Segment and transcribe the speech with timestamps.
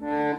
[0.00, 0.38] Claro,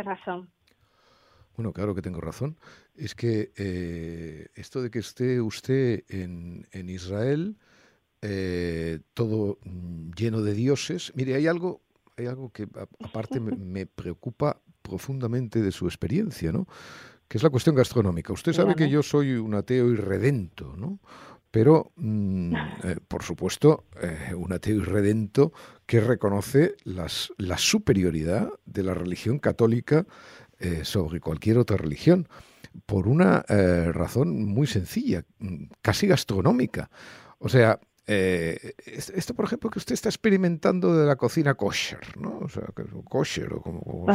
[0.00, 0.50] usted razón.
[1.56, 2.56] Bueno, claro que tengo razón.
[2.94, 7.58] Es que eh, esto de que esté usted en, Israel,
[8.22, 11.82] eh, todo mm, lleno de dioses, mire, hay algo,
[12.16, 12.68] hay algo que
[13.04, 16.66] aparte me, preocupa profundamente de su experiencia, ¿no?
[17.28, 18.32] Que es la cuestión gastronómica.
[18.32, 20.98] Usted sabe que yo soy un ateo irredento, ¿no?
[21.50, 22.54] Pero mm,
[22.84, 25.52] eh, por supuesto eh, un ateo irredento
[25.86, 30.06] que reconoce la superioridad de la religión católica
[30.58, 32.28] eh, sobre cualquier otra religión,
[32.86, 33.40] por una
[33.92, 36.90] razón muy sencilla, mm, casi gastronómica.
[37.38, 37.80] O sea,
[38.12, 42.40] eh, esto, por ejemplo, que usted está experimentando de la cocina kosher, ¿no?
[42.40, 42.64] O sea,
[43.08, 44.06] kosher o como...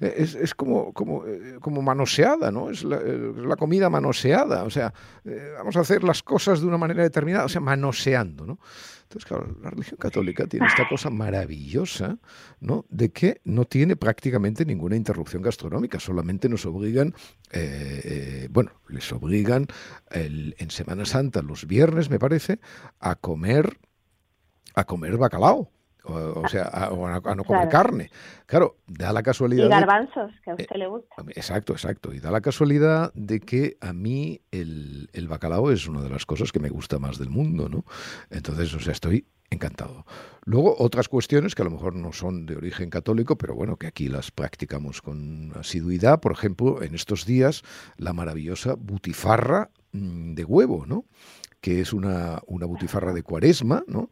[0.00, 2.68] es, es, como, como, eh, como manoseada, ¿no?
[2.68, 4.64] Es la, la, comida manoseada.
[4.64, 4.92] O sea,
[5.24, 8.58] eh, vamos a hacer las cosas de una manera determinada, o sea, manoseando, ¿no?
[9.12, 12.18] Entonces, claro, la religión católica tiene esta cosa maravillosa,
[12.60, 12.86] ¿no?
[12.88, 17.14] De que no tiene prácticamente ninguna interrupción gastronómica, solamente nos obligan,
[17.50, 19.66] eh, eh, bueno, les obligan
[20.12, 22.58] en Semana Santa, los viernes, me parece,
[23.00, 23.78] a comer,
[24.74, 25.70] a comer bacalao
[26.04, 28.10] o, sea, a, no comer carne.
[28.46, 29.66] Claro, da la casualidad.
[29.66, 31.14] Y garbanzos, que a usted le gusta.
[31.28, 32.12] Exacto, exacto.
[32.12, 36.26] Y da la casualidad de que a mí el, el, bacalao es una de las
[36.26, 37.84] cosas que me gusta más del mundo, ¿no?
[38.30, 40.04] Entonces, o sea, estoy encantado.
[40.44, 43.86] Luego, otras cuestiones que a lo mejor no son de origen católico, pero bueno, que
[43.86, 46.20] aquí las practicamos con asiduidad.
[46.20, 47.62] Por ejemplo, en estos días,
[47.96, 51.04] la maravillosa butifarra mm, de huevo, ¿no?
[51.62, 54.10] Que es una, una butifarra de cuaresma, ¿no?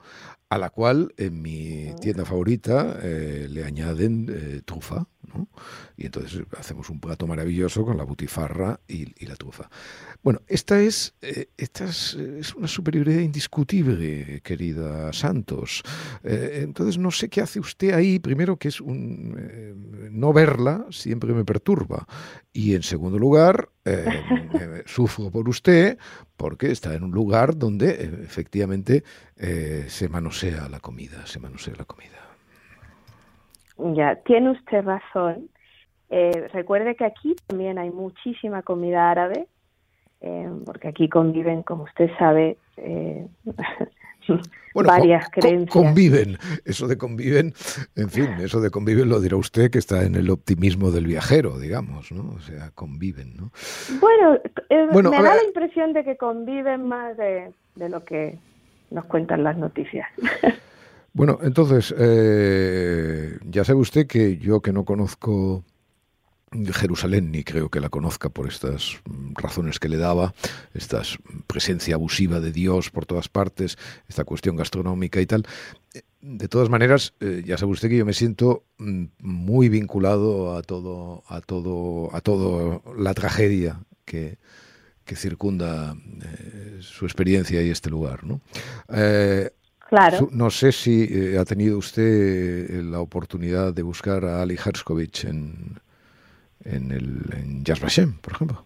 [0.49, 5.49] a la cual en mi tienda favorita eh, le añaden eh, trufa, ¿no?
[5.97, 9.71] Y entonces hacemos un plato maravilloso con la butifarra y, la trufa.
[10.23, 12.17] Bueno, esta es, eh, esta es,
[12.57, 15.83] una superioridad indiscutible, querida Santos.
[16.23, 18.19] entonces no sé qué hace usted ahí.
[18.19, 22.07] Primero que es un no verla siempre me perturba
[22.53, 23.71] y en segundo lugar
[24.87, 25.99] sufro por usted
[26.37, 27.91] porque está en un lugar donde
[28.25, 29.05] efectivamente
[29.37, 32.30] se manosea la comida, se manosea la comida.
[33.95, 35.49] Ya, tiene usted razón.
[36.11, 39.47] Eh, recuerde que aquí también hay muchísima comida árabe,
[40.21, 43.27] eh, porque aquí conviven, como usted sabe, eh,
[44.75, 45.71] varias creencias.
[45.71, 47.55] Conviven, eso de conviven,
[47.95, 51.59] en fin, eso de conviven lo dirá usted que está en el optimismo del viajero,
[51.59, 52.35] digamos, ¿no?
[52.35, 53.53] O sea, conviven, ¿no?
[54.01, 54.39] Bueno,
[54.69, 58.37] me da la impresión de que conviven más de lo que
[58.91, 60.09] nos cuentan las noticias.
[61.12, 65.65] Bueno, entonces, eh, ya sabe usted que yo que no conozco
[66.72, 69.00] Jerusalén, ni creo que la conozca por estas
[69.34, 70.34] razones que le daba,
[70.75, 71.03] esta
[71.47, 73.78] presencia abusiva de Dios por todas partes,
[74.09, 75.47] esta cuestión gastronómica y tal.
[76.21, 80.62] De todas maneras, eh, ya sabe usted que yo me siento mm, muy vinculado a
[80.62, 84.38] todo, a todo, a todo la tragedia que,
[85.04, 88.41] que circunda eh, su experiencia y este lugar, ¿no?
[88.88, 89.50] Eh,
[89.91, 90.28] claro.
[90.33, 95.78] no sé si eh, ha tenido usted la oportunidad de buscar a Ali Herskovich en,
[96.65, 98.65] en, el, en Yad Vashem, por ejemplo.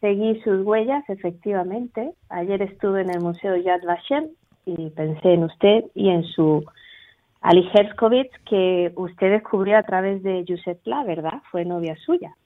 [0.00, 2.12] Seguí sus huellas, efectivamente.
[2.28, 4.28] Ayer estuve en el Museo Yad Vashem
[4.66, 6.64] y pensé en usted y en su
[7.40, 11.42] Ali Herskovich que usted descubrió a través de Josep Pla, ¿verdad?
[11.50, 12.36] Fue novia suya.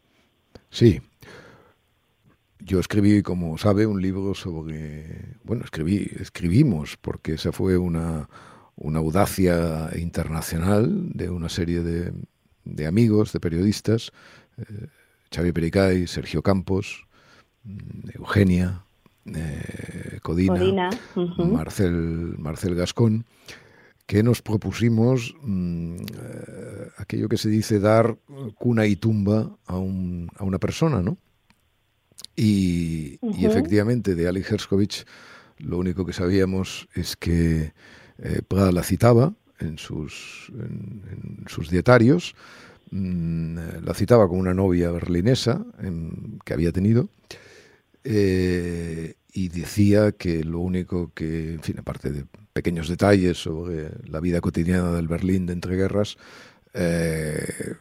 [0.70, 1.00] Sí,
[2.66, 8.28] yo escribí, como sabe, un libro sobre, bueno, escribí, escribimos, porque esa fue una,
[8.74, 12.12] una audacia internacional de una serie de,
[12.64, 14.10] de amigos, de periodistas,
[14.58, 14.88] eh,
[15.32, 17.06] Xavi Pericay, Sergio Campos,
[17.62, 18.82] mm, Eugenia,
[19.26, 20.90] eh, Codina,
[21.38, 23.26] Marcel, Marcel Gascón,
[24.06, 28.18] que nos propusimos mm, eh, aquello que se dice dar
[28.56, 31.16] cuna y tumba a, un, a una persona, ¿no?
[32.34, 35.06] Y, efectivamente, de Ali Herskovich,
[35.58, 37.72] lo único que sabíamos es que
[38.18, 42.34] eh, Prada la citaba en sus, en, sus dietarios,
[42.90, 45.64] mm, la citaba como una novia berlinesa
[46.44, 47.08] que había tenido,
[48.04, 54.20] eh, y decía que lo único que, en fin, aparte de pequeños detalles sobre la
[54.20, 56.16] vida cotidiana del Berlín de entreguerras,
[56.72, 57.74] eh,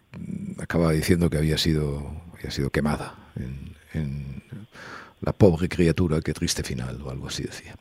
[0.58, 3.75] acaba diciendo que había sido, había sido quemada en,
[5.22, 7.76] la pobre criatura, qué triste final, o algo así decía.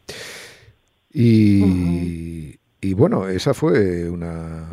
[1.12, 4.66] Y, y bueno, esa fue una,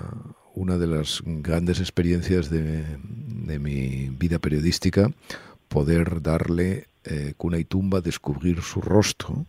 [0.55, 5.11] una de las grandes experiencias de, de mi vida periodística,
[5.67, 9.45] poder darle eh, cuna y tumba, descubrir su rostro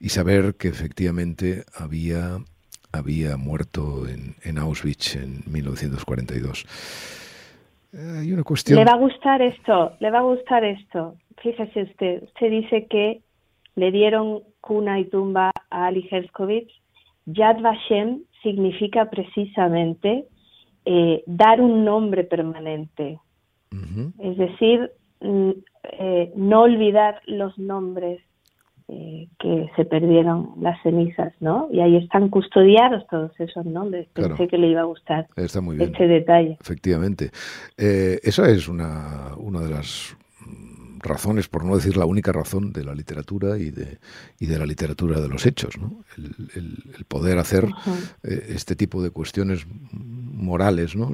[0.00, 2.42] y saber que efectivamente había,
[2.92, 6.66] había muerto en, en Auschwitz en 1942.
[7.94, 8.78] Eh, hay una cuestión.
[8.78, 11.16] Le va a gustar esto, le va a gustar esto.
[11.42, 13.22] Fíjese usted, usted dice que
[13.76, 16.70] le dieron cuna y tumba a Ali Herskovich.
[17.26, 20.26] Yad Vashem significa precisamente
[20.84, 23.18] eh, dar un nombre permanente.
[24.20, 25.50] Es decir, mm,
[25.98, 28.20] eh, no olvidar los nombres
[28.88, 31.68] eh, que se perdieron las cenizas, ¿no?
[31.72, 34.08] Y ahí están custodiados todos esos nombres.
[34.12, 36.56] Pensé que le iba a gustar este detalle.
[36.60, 37.30] Efectivamente.
[37.76, 40.16] esa es una, una de las
[41.04, 43.98] razones, por no decir la única razón de la literatura y de,
[44.40, 46.04] y de la literatura de los hechos, ¿no?
[46.16, 47.68] el, poder hacer
[48.22, 51.12] eh, este tipo de cuestiones morales, ¿no?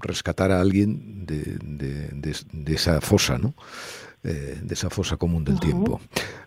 [0.00, 3.54] rescatar a alguien de, de, esa fosa, ¿no?
[4.22, 6.00] Eh, de esa fosa común del tiempo.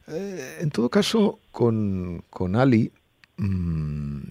[0.07, 2.91] Eh, en todo caso, con, con Ali
[3.37, 4.21] mm,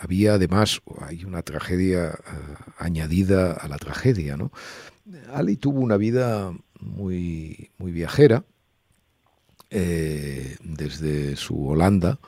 [0.00, 2.18] había además, hay una tragedia
[2.78, 4.52] añadida a la tragedia, ¿no?
[5.34, 8.44] Ali tuvo una vida muy, muy viajera,
[9.70, 12.18] eh, desde su Holanda,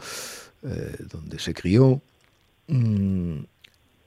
[0.63, 2.01] eh, donde se crió,
[2.69, 3.39] mm,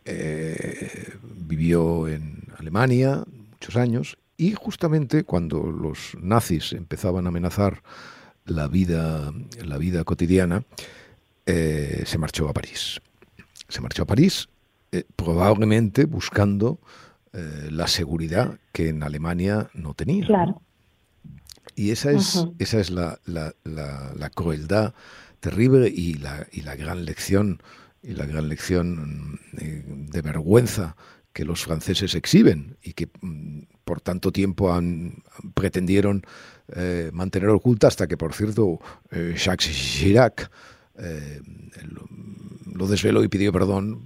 [0.06, 1.14] eh,
[1.46, 7.84] vivió en Alemania muchos años y justamente cuando los nazis empezaban a amenazar
[8.46, 10.64] la vida, la vida cotidiana,
[11.46, 13.02] se marchó a París.
[13.68, 14.48] Se marchó a París
[15.16, 16.80] probablemente buscando
[17.34, 20.26] eh, la seguridad que en Alemania no tenía.
[20.26, 20.62] Claro.
[21.76, 24.96] Y esa es, esa es la, la, la, crueldad
[25.40, 27.62] terrible y la, y la gran lección
[28.02, 30.96] y la gran lección eh, de, vergüenza
[31.38, 35.22] que los franceses exhiben y que mm, por tanto tiempo han,
[35.54, 36.24] pretendieron
[36.76, 38.80] eh, mantener oculta hasta que, por cierto,
[39.12, 40.50] Jacques Chirac
[42.74, 44.02] lo desveló y pidió perdón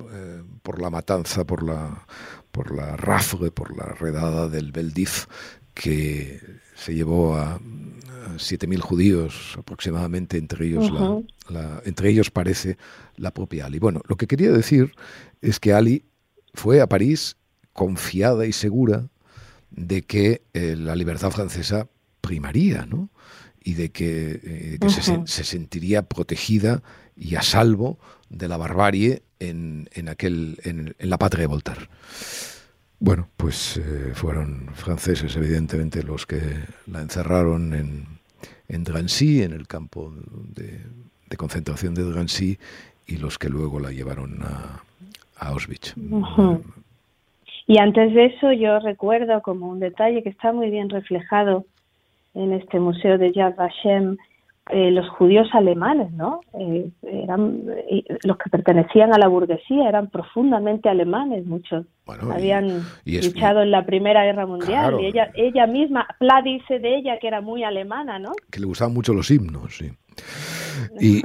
[0.61, 2.05] por la matanza, por la,
[2.51, 5.27] por la rafle, por la redada del Beldif,
[5.73, 6.37] que
[6.75, 7.61] se llevó a,
[8.37, 10.91] 7.000 judíos aproximadamente, entre ellos,
[11.49, 12.77] la, entre ellos parece
[13.15, 13.79] la propia Ali.
[13.79, 14.93] Bueno, lo que quería decir
[15.41, 16.05] es que Ali
[16.53, 17.37] fue a París
[17.73, 19.07] confiada y segura
[19.69, 21.87] de que eh, la libertad francesa
[22.19, 23.09] primaría, ¿no?
[23.63, 26.81] Y de que, eh, se, se, sentiría protegida
[27.15, 27.99] y a salvo
[28.29, 31.89] de la barbarie en, en aquel, en, la patria de Voltaire.
[32.99, 36.39] Bueno, pues eh, fueron franceses, evidentemente, los que
[36.87, 38.05] la encerraron en,
[38.67, 40.13] en Drancy, en el campo
[40.55, 40.81] de,
[41.37, 42.59] concentración de Drancy,
[43.07, 44.83] y los que luego la llevaron a,
[45.41, 45.95] Auschwitz.
[47.67, 51.65] Y antes de eso, yo recuerdo como un detalle que está muy bien reflejado
[52.33, 54.17] en este museo de Yad Vashem,
[54.69, 56.41] eh, los judíos alemanes, ¿no?
[56.53, 57.63] Eh, eran
[58.23, 61.85] los que pertenecían a la burguesía, eran profundamente alemanes, muchos.
[62.05, 67.19] Habían luchado en la Primera Guerra Mundial y ella, ella misma, Pla dice de ella
[67.19, 68.33] que era muy alemana, ¿no?
[68.51, 69.91] Que le gustaban mucho los himnos, sí.
[70.99, 71.21] Y,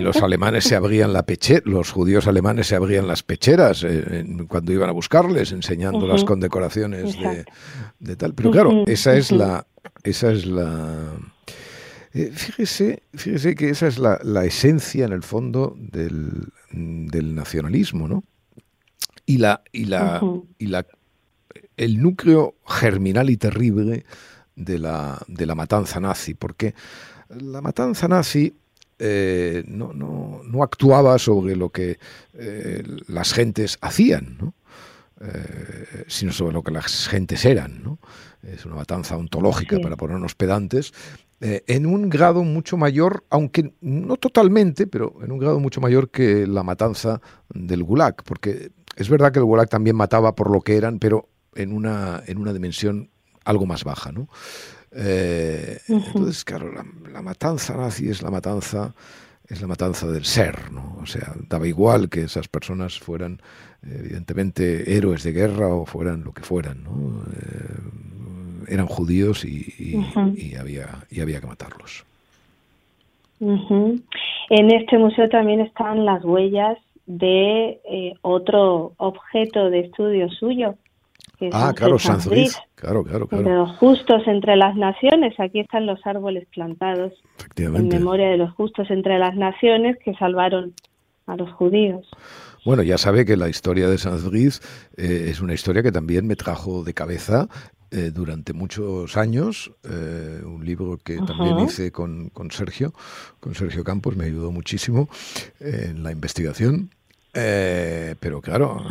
[0.00, 4.72] los alemanes se abrían la pechera, los judíos alemanes se abrían las pecheras eh, cuando
[4.72, 7.44] iban a buscarles, enseñando las condecoraciones de,
[7.98, 8.34] de, tal.
[8.34, 9.66] Pero claro, esa es la,
[10.02, 11.12] esa es la
[12.14, 18.24] eh, fíjese, fíjese que esa es la, esencia, en el fondo, del, nacionalismo, ¿no?
[19.24, 20.20] Y la, y la,
[20.58, 20.86] y la,
[21.76, 24.04] el núcleo germinal y terrible
[24.56, 26.74] de la, de la matanza nazi, porque
[27.30, 28.54] la matanza nazi
[29.04, 31.98] eh, no, no, no, actuaba sobre lo que
[32.34, 34.54] eh, las gentes hacían, ¿no?
[36.08, 37.82] sino sobre lo que las gentes eran.
[37.82, 37.98] ¿no?
[38.42, 40.92] Es una matanza ontológica, para ponernos pedantes,
[41.44, 46.08] eh, en un grado mucho mayor, aunque no totalmente, pero en un grado mucho mayor
[46.08, 47.20] que la matanza
[47.52, 51.28] del Gulag, porque es verdad que el Gulag también mataba por lo que eran, pero
[51.56, 53.10] en una, en una dimensión
[53.44, 54.28] algo más baja, ¿no?
[54.94, 58.94] Eh, entonces, claro, la, matanza nazi es la matanza
[59.48, 60.98] es la matanza del ser, ¿no?
[61.02, 63.40] O sea, daba igual que esas personas fueran
[63.82, 67.22] evidentemente héroes de guerra o fueran lo que fueran, ¿no?
[67.32, 70.00] Eh, eran judíos y,
[70.58, 72.04] había, y había que matarlos.
[73.40, 80.76] En este museo también están las huellas de eh, otro objeto de estudio suyo,
[81.52, 82.28] ah, claro, Sanz
[82.82, 83.44] Claro, claro, claro.
[83.44, 87.12] Entre los justos entre las naciones, aquí están los árboles plantados
[87.54, 90.74] en memoria de los justos entre las naciones que salvaron
[91.28, 92.08] a los judíos.
[92.64, 94.58] Bueno, ya sabe que la historia de Sanz eh,
[94.96, 97.46] es una historia que también me trajo de cabeza
[97.92, 102.92] eh, durante muchos años, eh, un libro que también hice con, con, Sergio,
[103.38, 105.08] con Sergio Campos, me ayudó muchísimo
[105.60, 106.90] en la investigación.
[107.34, 108.84] Eh, pero claro,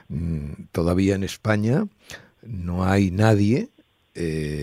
[0.72, 1.86] todavía en España
[2.48, 3.68] no hay nadie,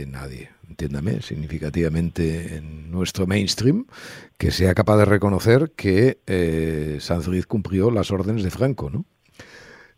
[0.08, 3.86] nadie, entiéndame, significativamente en nuestro mainstream,
[4.38, 9.06] que sea capaz de reconocer que eh, Sanz cumplió las órdenes de Franco, ¿no?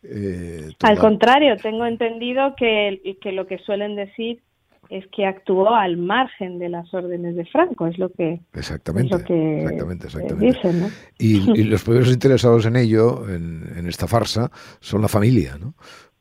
[0.03, 4.41] Eh, al contrario, tengo entendido que, que lo que suelen decir
[4.89, 10.05] es que actuó al margen de las órdenes de Franco, es lo que, exactamente, exactamente,
[10.05, 10.59] exactamente.
[11.17, 15.57] y, los primeros interesados en ello, en, en, esta farsa, son la familia.
[15.59, 15.73] ¿no?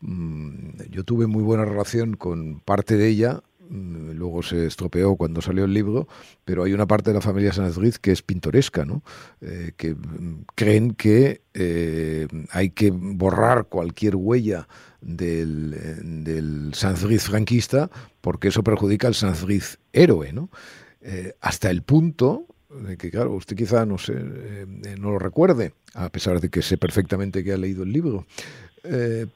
[0.06, 5.40] Mm, yo tuve muy buena relación con parte de ella Mm, luego se estropeó cuando
[5.40, 6.06] salió el libro,
[6.44, 9.02] pero hay una parte de la familia Sanadriz que es pintoresca, ¿no?
[9.40, 14.68] Eh, que mm, creen que eh, hay que borrar cualquier huella
[15.00, 16.72] del, del
[17.20, 20.50] franquista porque eso perjudica al Sanadriz héroe, ¿no?
[21.00, 24.14] Eh, hasta el punto de que, claro, usted quizá no, sé,
[24.98, 28.26] no lo recuerde, a pesar de que sé perfectamente que ha leído el libro,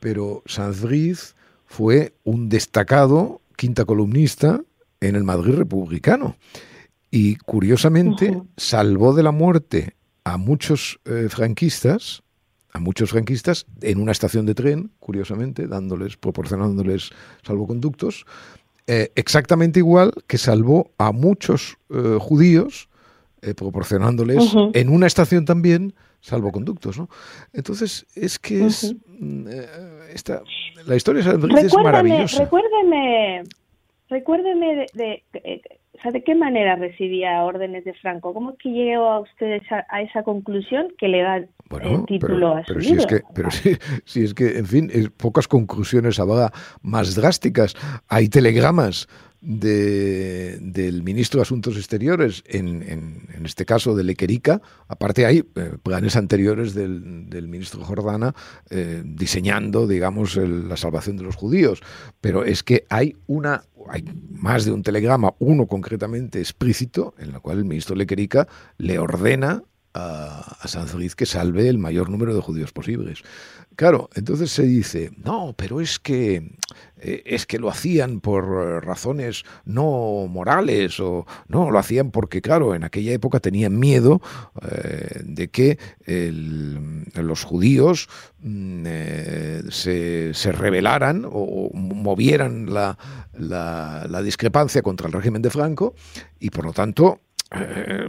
[0.00, 1.34] pero Sanadriz
[1.66, 4.60] fue un destacado quinta columnista
[5.00, 6.36] en el Madrid republicano.
[7.10, 12.22] Y curiosamente salvó de la muerte a muchos eh, franquistas,
[12.72, 17.10] a muchos franquistas en una estación de tren, curiosamente, dándoles, proporcionándoles
[17.46, 18.26] salvoconductos,
[18.86, 22.88] eh, exactamente igual que salvó a muchos eh, judíos,
[23.56, 27.08] proporcionándoles en una estación también salvoconductos, ¿no?
[27.52, 29.46] Entonces, es que es mm,
[30.12, 30.42] esta,
[30.86, 32.44] la historia de es maravillosa.
[32.44, 33.44] Recuérdeme,
[34.08, 38.32] recuérdeme de, de, qué manera recibía órdenes de Franco.
[38.32, 41.48] ¿Cómo es que llegó a usted a, esa conclusión que le da el
[42.06, 43.50] título a su pero Si es que, pero
[44.04, 46.50] si, es que, en fin, pocas conclusiones habrá
[46.82, 47.74] más drásticas.
[48.08, 49.08] Hay telegramas
[49.40, 54.60] de, del ministro de Asuntos Exteriores, en, este caso de Lequerica.
[54.88, 58.34] Aparte hay eh, planes anteriores del, ministro Jordana
[58.70, 61.80] eh, diseñando, digamos, la salvación de los judíos.
[62.20, 67.40] Pero es que hay una hay más de un telegrama, uno concretamente explícito, en el
[67.40, 69.62] cual el ministro Lequerica le ordena
[69.94, 73.22] a, a Sanz que salve el mayor número de judíos posibles.
[73.78, 76.50] Claro, entonces se dice, no, pero es que
[76.96, 82.42] eh, es que lo hacían por eh, razones no morales o no, lo hacían porque,
[82.42, 84.20] claro, en aquella época tenían miedo
[84.68, 85.78] eh, de que
[87.14, 88.08] los judíos
[88.40, 88.84] mm,
[89.70, 92.98] se, se, rebelaran o movieran la,
[93.38, 95.94] la discrepancia contra el régimen de Franco
[96.40, 98.06] y, por lo tanto, eh,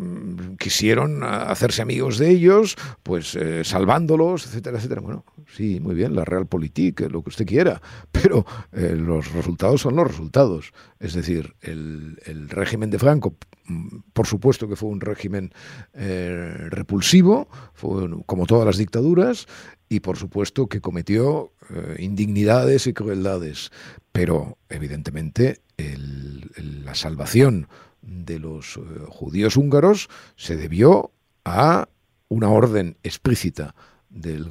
[0.60, 5.00] quisieron hacerse amigos de ellos, pues eh, salvándolos, etcétera, etcétera.
[5.00, 5.24] Bueno,
[5.56, 7.82] sí, muy bien, la realpolitik, lo que usted quiera,
[8.12, 10.74] pero eh, los resultados son los resultados.
[11.00, 12.18] Es decir, el,
[12.50, 15.54] régimen de Franco, mm, por supuesto que fue un régimen
[15.94, 19.48] repulsivo, fue como todas las dictaduras,
[19.88, 21.54] y por supuesto que cometió
[21.98, 23.72] indignidades y crueldades,
[24.12, 27.68] pero evidentemente la salvación
[28.02, 31.12] de los eh, judíos húngaros se debió
[31.46, 31.88] a
[32.28, 33.76] una orden explícita
[34.10, 34.50] del,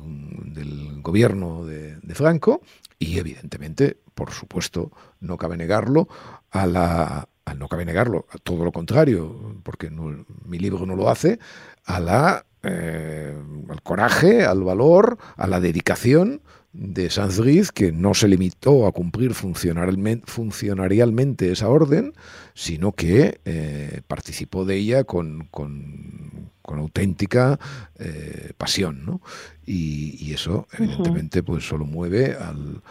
[1.02, 2.61] gobierno de, Franco
[2.99, 4.90] y evidentemente, por supuesto,
[5.21, 6.09] no cabe negarlo,
[6.50, 11.38] a la, no cabe negarlo, a todo lo contrario, porque mi libro no lo hace,
[11.85, 13.37] a la, eh,
[13.69, 17.41] al coraje, al valor, a la dedicación de Sanz
[17.73, 22.13] que no se limitó a cumplir funcionarialmente esa orden,
[22.55, 27.59] sino que eh, participó de ella con, con, auténtica
[27.99, 29.05] eh, pasión.
[29.07, 29.21] ¿no?
[29.67, 32.83] Y, eso, evidentemente, pues solo mueve al,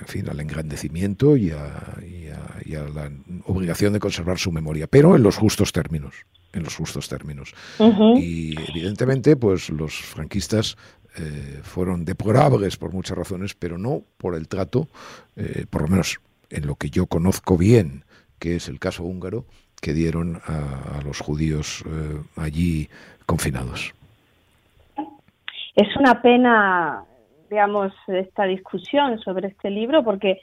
[0.00, 1.98] en fin, al engrandecimiento y a,
[2.64, 3.10] y, a, la
[3.46, 6.14] obligación de conservar su memoria, pero en los justos términos
[6.52, 7.52] en los justos términos.
[8.16, 10.76] Y evidentemente, pues los franquistas
[11.16, 14.88] eh, fueron deplorables por muchas razones, pero no por el trato,
[15.36, 16.18] eh, por lo menos
[16.50, 18.02] en lo que yo conozco bien,
[18.40, 19.44] que es el caso húngaro,
[19.80, 22.88] que dieron a, los judíos eh, allí
[23.26, 23.94] confinados.
[25.76, 27.04] Es una pena,
[27.48, 30.40] digamos, esta discusión sobre este libro, porque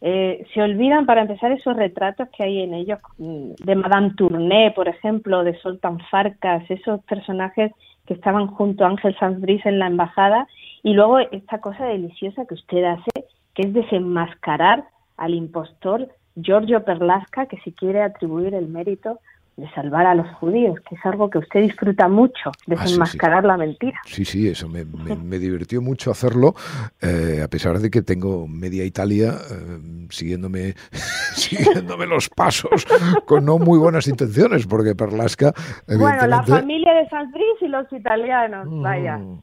[0.00, 4.86] se olvidan, para empezar, esos retratos que hay en ellos mm, de Madame Tourné, por
[4.86, 7.72] ejemplo, de Soltan Farkas, esos personajes
[8.06, 10.46] que estaban junto a Ángel Sanz en la embajada
[10.82, 13.10] y luego esta cosa deliciosa que usted hace
[13.54, 14.84] que es desenmascarar
[15.16, 19.20] al impostor Giorgio Perlasca, que si quiere atribuir el mérito
[19.56, 23.56] de salvar a los judíos, que es algo que usted disfruta mucho, ah, desenmascarar la
[23.56, 24.00] mentira.
[24.04, 24.84] Sí, sí, eso me,
[25.38, 26.54] divirtió mucho hacerlo,
[27.00, 30.74] eh, a pesar de que tengo media Italia eh, siguiéndome,
[31.34, 32.84] siguiéndome los pasos
[33.26, 35.52] con no muy buenas intenciones, porque Perlasca...
[35.86, 39.18] Bueno, la familia de Sanfris y los italianos, vaya.
[39.18, 39.40] Mm.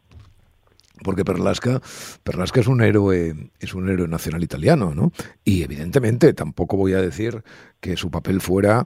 [1.05, 1.79] porque Perlasca,
[2.23, 5.11] Perlasca es un héroe, es un héroe nacional italiano, ¿no?
[5.45, 7.43] Y evidentemente tampoco voy a decir
[7.79, 8.85] que su papel fuera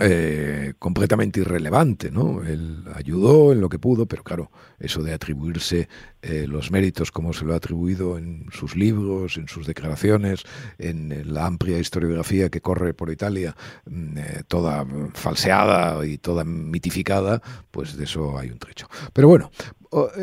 [0.00, 2.44] eh, completamente irrelevante, ¿no?
[2.44, 5.88] Él ayudó en lo que pudo, pero claro, eso de atribuirse
[6.22, 10.44] eh, los méritos como se lo ha atribuido en sus libros, en sus declaraciones,
[10.78, 17.42] en, la amplia historiografía que corre por Italia, mm, eh, toda falseada y toda mitificada,
[17.72, 18.86] pues de eso hay un trecho.
[19.12, 19.50] Pero bueno,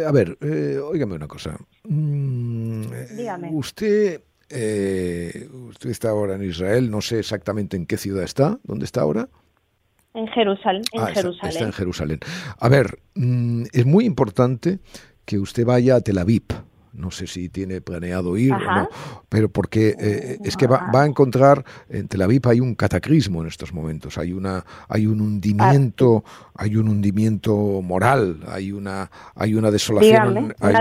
[0.07, 0.37] a ver,
[0.89, 1.57] óigame una cosa.
[1.83, 2.83] Mm,
[3.17, 3.49] Dígame.
[3.51, 4.21] Usted...
[4.47, 9.27] usted está ahora en Israel, no sé exactamente en qué ciudad está, ¿dónde está ahora?
[10.15, 10.81] En Jerusalén.
[10.93, 11.51] En ah, Jerusalén.
[11.51, 12.19] Está, en Jerusalén.
[12.59, 14.79] A ver, mm, es muy importante
[15.25, 16.43] que usted vaya a Tel Aviv.
[16.93, 18.87] No sé si tiene planeado ir o no,
[19.27, 23.49] pero porque eh, es que va, a encontrar, en Tel Aviv hay un cataclismo en
[23.49, 26.23] estos momentos, hay, una, hay un hundimiento
[26.57, 30.75] hay un hundimiento moral, hay una, hay una desolación, hay,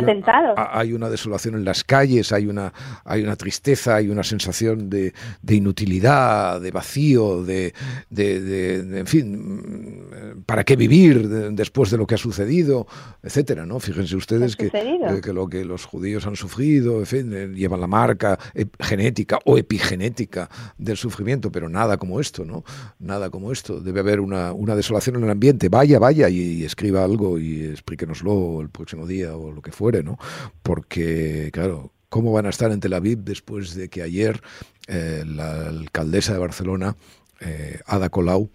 [0.57, 2.73] hay, una desolación en las calles, hay una,
[3.05, 5.13] hay una tristeza, hay una sensación de,
[5.43, 7.75] de inutilidad, de vacío, de,
[8.09, 10.07] de, en fin,
[10.47, 12.87] ¿para qué vivir después de lo que ha sucedido,
[13.23, 13.81] etcétera, ¿no?
[13.81, 17.89] Fíjense ustedes que, que, lo que los judíos han sufrido, en fin, eh, llevan la
[17.89, 18.39] marca
[18.79, 22.65] genética o epigenética del sufrimiento, pero nada como esto, ¿no?
[23.01, 23.81] Nada como esto.
[23.81, 28.61] Debe haber una, una desolación en el ambiente vaya, vaya y, escriba algo y explíquenoslo
[28.61, 30.19] el próximo día o lo que fuere, ¿no?
[30.63, 34.41] Porque, claro, ¿cómo van a estar en Tel Aviv después de que ayer
[34.89, 36.97] eh, la alcaldesa de Barcelona,
[37.41, 38.51] eh, Ada Colau,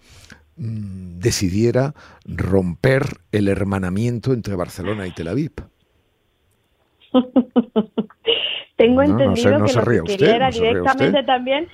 [0.56, 5.52] mm, decidiera romper el hermanamiento entre Barcelona y Tel Aviv?
[8.76, 11.68] Tengo entendido que lo que quería era directamente también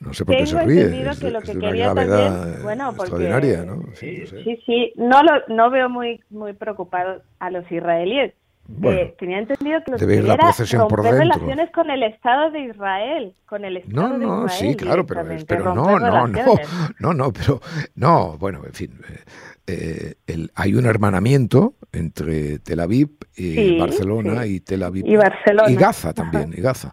[0.00, 1.08] no sé por qué se ríe.
[1.08, 3.82] Es, que lo que una quería también, bueno, extraordinaria, ¿no?
[3.94, 4.24] Sí,
[4.64, 8.34] sí, no, lo, no veo muy, muy preocupado a los israelíes.
[8.82, 13.34] Eh, tenía entendido que lo que quería era romper relaciones con el Estado de Israel,
[13.46, 14.40] con el Estado no, de Israel.
[14.42, 16.26] No, sí, claro, pero, pero no, no, no,
[16.98, 17.62] no, no, pero
[17.94, 19.00] no, bueno, en fin,
[19.66, 25.70] eh, el, hay un hermanamiento entre Tel Aviv y Barcelona y Tel Aviv y, Barcelona.
[25.70, 26.92] y Gaza también, y Gaza.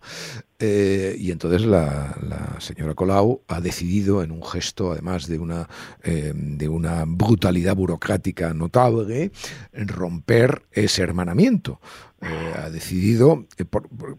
[0.57, 2.15] Eh, y entonces la,
[2.59, 5.67] señora Colau ha decidido, en un gesto además de una,
[6.01, 9.31] eh, de una brutalidad burocrática notable,
[9.73, 11.81] romper ese hermanamiento.
[12.21, 13.45] Eh, ha decidido,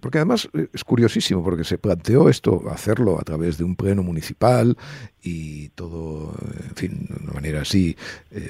[0.01, 4.77] porque además es curiosísimo, porque se planteó esto, hacerlo a través de un pleno municipal
[5.23, 6.35] y todo,
[6.69, 7.97] en fin, de una manera así,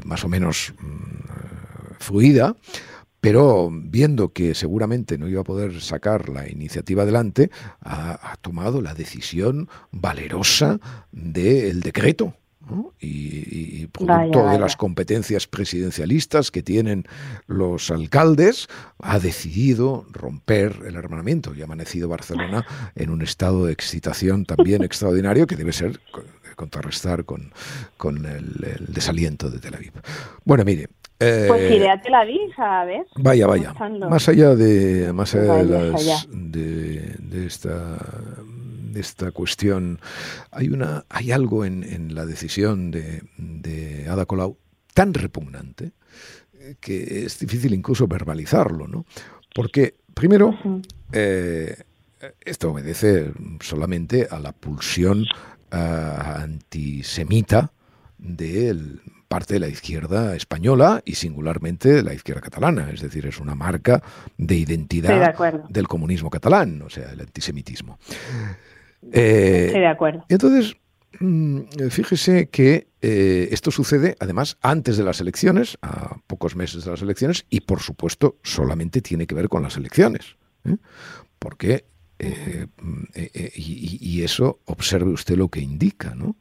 [0.05, 2.57] más o menos mm, fluida
[3.27, 8.95] pero viendo que seguramente no iba a poder sacar la iniciativa adelante, ha, tomado la
[8.95, 10.79] decisión valerosa
[11.11, 12.35] del decreto.
[13.01, 17.05] Y, producto de las competencias presidencialistas que tienen
[17.49, 18.69] los alcaldes,
[19.01, 24.85] ha decidido romper el hermanamiento y ha amanecido Barcelona en un estado de excitación también
[24.85, 26.01] extraordinario que debe ser
[26.55, 27.53] contrarrestar con,
[27.97, 29.93] con el, el, desaliento de Tel Aviv.
[30.45, 33.07] Bueno, mire, pues iré a Tel Aviv a ver.
[33.17, 33.75] Vaya, vaya.
[34.11, 35.65] Más allá de, más allá
[36.31, 37.99] de, esta
[38.93, 39.99] de esta cuestión,
[40.51, 44.57] hay una, hay algo en, la decisión de, de, Ada Colau
[44.95, 45.93] tan repugnante
[46.81, 49.07] que es difícil incluso verbalizarlo, ¿no?
[49.55, 50.59] Porque primero
[51.13, 51.77] eh,
[52.45, 55.27] esto obedece solamente a la pulsión
[55.73, 57.73] uh, antisemita
[58.19, 62.91] del parte de la izquierda española y singularmente de la izquierda catalana.
[62.91, 64.03] Es decir, es una marca
[64.37, 65.35] de identidad
[65.69, 67.99] del comunismo catalán, o sea, el antisemitismo.
[69.13, 70.25] Eh, Estoy de acuerdo.
[70.29, 70.77] Entonces,
[71.21, 71.61] mm,
[71.91, 77.03] fíjese que eh, esto sucede además antes de las elecciones, a pocos meses de las
[77.03, 80.37] elecciones, y por supuesto solamente tiene que ver con las elecciones.
[80.65, 80.77] ¿eh?
[81.39, 81.85] Porque,
[82.19, 86.37] y, y, eso, observe usted lo que indica, ¿no?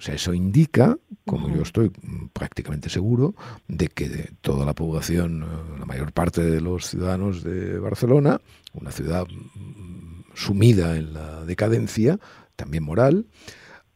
[0.00, 1.92] O sea, eso indica, como yo estoy
[2.32, 3.34] prácticamente seguro,
[3.68, 8.40] de que de toda la población, eh, la mayor parte de los ciudadanos de Barcelona,
[8.72, 12.18] una ciudad mm, sumida en la decadencia,
[12.56, 13.26] también moral,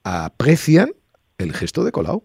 [0.02, 0.92] aprecian
[1.38, 2.24] el gesto de Colau.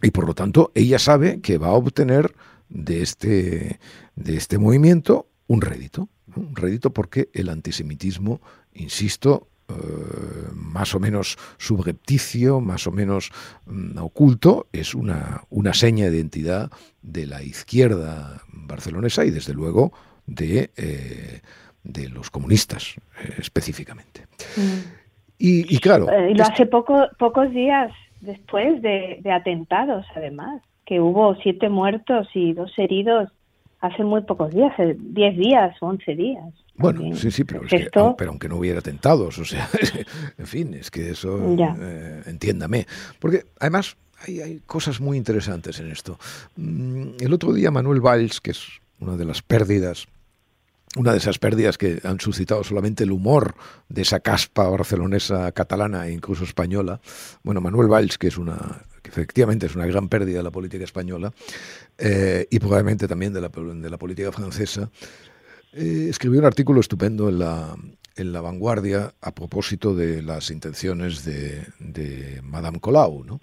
[0.00, 2.32] Y por lo tanto, ella sabe que va a obtener
[2.68, 3.80] de este,
[4.14, 6.08] de este movimiento un rédito.
[6.36, 8.40] Un rédito porque el antisemitismo,
[8.72, 13.30] insisto, eh, más o menos subrepticio, más o menos
[13.66, 16.70] mm, oculto, es una, una seña de identidad
[17.02, 19.92] de la izquierda barcelonesa y desde luego
[20.26, 21.40] de, eh,
[21.82, 24.26] de los comunistas eh, específicamente.
[24.56, 25.00] Mm.
[25.42, 26.06] Y, claro...
[26.28, 32.28] Y lo hace poco, pocos días después de, de atentados, además, que hubo siete muertos
[32.34, 33.30] y dos heridos
[33.80, 36.44] hace muy pocos días, 10 días o 11 días.
[36.76, 37.62] Bueno, sí, sí, pero,
[38.16, 39.68] pero aunque no hubiera atentados, o sea,
[40.38, 42.86] en fin, es que eso, eh, entiéndame.
[43.18, 46.18] Porque además hay, hay, cosas muy interesantes en esto.
[46.56, 50.08] Mm, el otro día Manuel Valls, que es una de las pérdidas,
[50.96, 53.54] una de esas pérdidas que han suscitado solamente el humor
[53.88, 57.00] de esa caspa barcelonesa, catalana e incluso española,
[57.42, 61.32] bueno, Manuel Valls, que es una efectivamente es una gran pérdida de la política española
[61.98, 64.90] eh, y probablemente también de la, de la política francesa,
[65.72, 67.76] eh, escribió un artículo estupendo en la,
[68.16, 73.24] en la vanguardia a propósito de las intenciones de, de Madame Colau.
[73.24, 73.40] ¿no?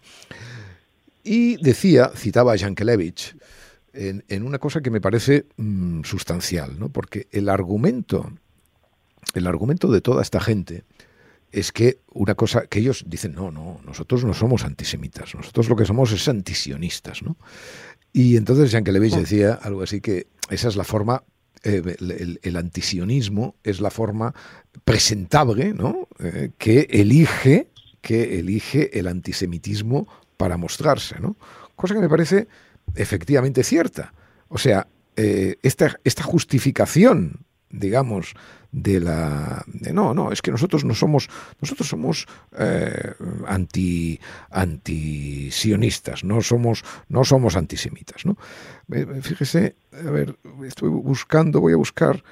[1.24, 3.36] Y decía, citaba a Jankelevich,
[3.94, 6.90] en, en, una cosa que me parece mm, sustancial, ¿no?
[6.90, 8.32] porque el argumento,
[9.34, 10.84] el argumento de toda esta gente
[11.52, 15.76] es que una cosa que ellos dicen, no, no, nosotros no somos antisemitas, nosotros lo
[15.76, 17.38] que somos es antisionistas, ¿no?
[18.14, 19.20] Y entonces Jankelevich oh.
[19.20, 21.24] decía algo así que esa es la forma
[21.64, 21.98] eh,
[22.42, 24.34] el, antisionismo es la forma
[24.86, 26.08] presentable ¿no?
[26.20, 27.70] Eh, que elige
[28.02, 30.08] que elige el antisemitismo
[30.38, 31.36] para mostrarse, ¿no?
[31.76, 32.48] Cosa que me parece
[32.96, 34.14] efectivamente cierta.
[34.48, 38.34] O sea, eh, esta, esta justificación, digamos,
[38.72, 41.30] de la no no es que nosotros no somos
[41.62, 42.28] nosotros somos
[42.58, 43.14] eh,
[43.48, 44.20] anti
[44.52, 48.38] antisionistas no somos no somos antisemitas no
[49.22, 52.24] fíjese a ver estoy buscando voy a buscar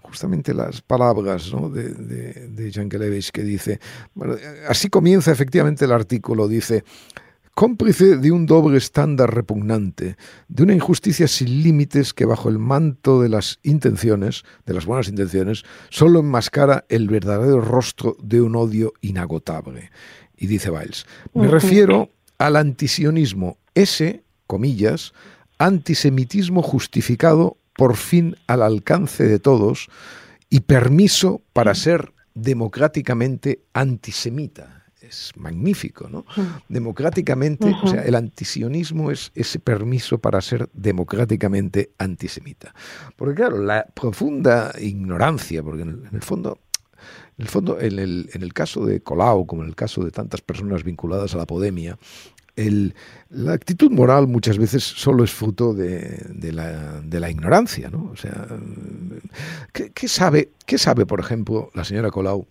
[0.00, 1.68] justamente las palabras ¿no?
[1.68, 3.78] de, de, de que dice
[4.14, 4.36] bueno,
[4.68, 6.84] así comienza efectivamente el artículo dice
[7.54, 10.16] cómplice de un doble estándar repugnante,
[10.48, 15.08] de una injusticia sin límites que bajo el manto de las intenciones, de las buenas
[15.08, 19.90] intenciones, solo enmascara el verdadero rostro de un odio inagotable.
[20.36, 25.12] Y dice Biles, me refiero al antisionismo, ese, comillas,
[25.58, 29.88] antisemitismo justificado por fin al alcance de todos
[30.50, 36.24] y permiso para ser democráticamente antisemita es magnífico, ¿no?
[36.68, 42.74] Democráticamente, o sea, el antisionismo es ese permiso para ser democráticamente antisemita.
[43.16, 46.58] Porque claro, la profunda ignorancia, porque en el, fondo
[47.38, 50.10] en el fondo, en el, en el, caso de Colau, como en el caso de
[50.10, 51.98] tantas personas vinculadas a la podemia,
[52.56, 52.94] el,
[53.30, 58.10] la actitud moral muchas veces solo es fruto de, de, la, de la, ignorancia, ¿no?
[58.12, 58.46] O sea,
[59.72, 62.46] ¿qué, sabe, ¿qué sabe, por ejemplo, la señora Colau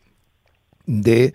[0.85, 1.33] de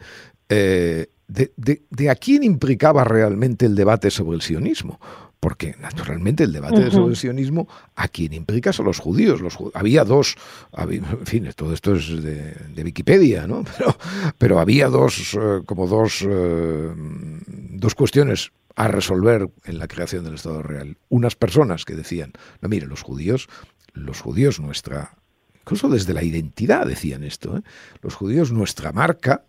[0.49, 5.01] eh, de, a quién implicaba realmente el debate sobre el sionismo.
[5.39, 9.41] Porque naturalmente el debate sobre el sionismo a quién implica son los judíos.
[9.41, 10.35] Los, había dos,
[10.77, 13.63] en fin, todo esto es de, Wikipedia, ¿no?
[13.79, 13.99] Pero,
[14.39, 20.35] pero había dos, eh, como dos, eh, dos cuestiones a resolver en la creación del
[20.35, 20.97] Estado real.
[21.09, 23.49] Unas personas que decían, no, mire, los judíos,
[23.93, 25.17] los judíos nuestra,
[25.61, 27.63] incluso desde la identidad decían esto,
[28.03, 29.45] los judíos nuestra marca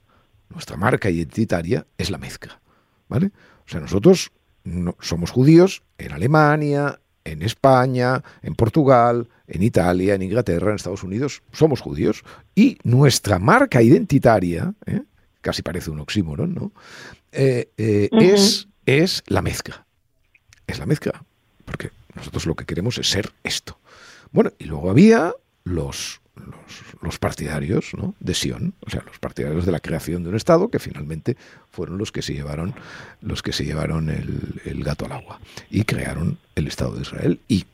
[0.49, 2.59] nuestra marca identitaria es la mezcla.
[3.07, 3.31] ¿vale?
[3.65, 4.31] O sea, nosotros
[4.63, 11.03] no, somos judíos en Alemania, en España, en Portugal, en Italia, en Inglaterra, en Estados
[11.03, 12.23] Unidos, somos judíos.
[12.55, 15.01] Y nuestra marca identitaria, ¿eh?
[15.41, 16.71] casi parece un oxímoron, ¿no?
[17.31, 19.85] Eh, eh, es, es la mezcla.
[20.65, 21.23] Es la mezcla.
[21.65, 23.79] Porque nosotros lo que queremos es ser esto.
[24.31, 25.33] Bueno, y luego había
[25.63, 26.21] los
[27.01, 30.79] los, partidarios de Sion, o sea, los partidarios de la creación de un Estado, que
[30.79, 31.37] finalmente
[31.71, 32.73] fueron los que se llevaron,
[33.21, 37.65] los que se llevaron el, gato al agua y crearon el Estado de Israel y,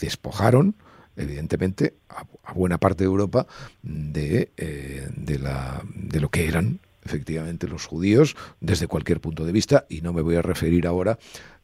[0.00, 0.74] despojaron,
[1.16, 3.46] evidentemente, a, buena parte de Europa
[3.82, 10.02] de, eh, de lo que eran efectivamente los judíos desde cualquier punto de vista y
[10.02, 11.18] no me voy a referir ahora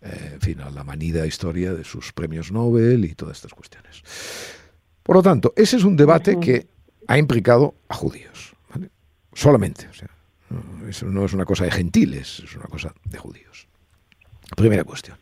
[0.05, 4.03] eh, en fin, a la manida historia de sus premios Nobel y todas estas cuestiones.
[5.05, 6.67] Por lo tanto, ese es un debate que
[7.07, 8.55] ha implicado a judíos.
[9.35, 9.87] Solamente.
[9.88, 10.09] O sea,
[10.88, 13.69] eso no es una cosa de gentiles, es una cosa de judíos.
[14.57, 15.19] Primera cuestión.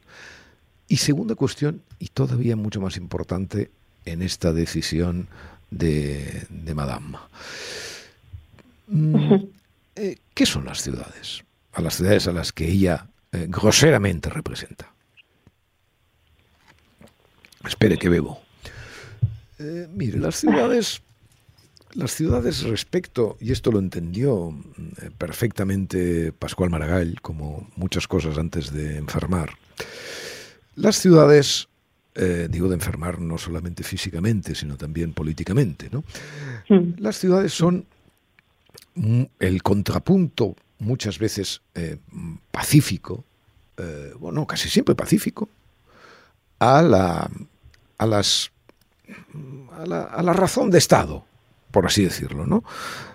[0.86, 3.70] Y segunda cuestión, y todavía mucho más importante
[4.04, 5.28] en esta decisión
[5.70, 7.18] de, de Madame.
[8.86, 9.34] Mm,
[9.96, 11.42] eh, ¿Qué son las ciudades?
[11.72, 14.92] A las ciudades a las que ella eh, groseramente representa.
[17.64, 18.41] Espere que bebo.
[19.62, 21.02] Eh, mire, las ciudades,
[21.94, 24.52] las ciudades respecto, y esto lo entendió
[25.00, 29.50] eh, perfectamente Pascual Maragall, como muchas cosas antes de enfermar,
[30.74, 31.68] las ciudades,
[32.16, 36.02] eh, digo de enfermar no solamente físicamente, sino también políticamente, ¿no?
[36.98, 37.84] Las ciudades son
[39.38, 41.60] el contrapunto muchas veces
[42.50, 43.24] pacífico,
[44.18, 45.50] bueno, casi siempre pacífico,
[46.58, 47.30] a, la,
[47.98, 48.52] a las
[49.72, 51.24] a la, razón de Estado,
[51.70, 52.46] por así decirlo.
[52.46, 52.64] ¿no?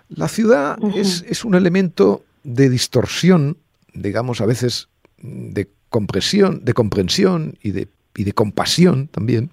[0.10, 3.57] La ciudad es, un elemento de distorsión,
[3.93, 9.51] digamos, a veces de compresión, de comprensión y de, de compasión también,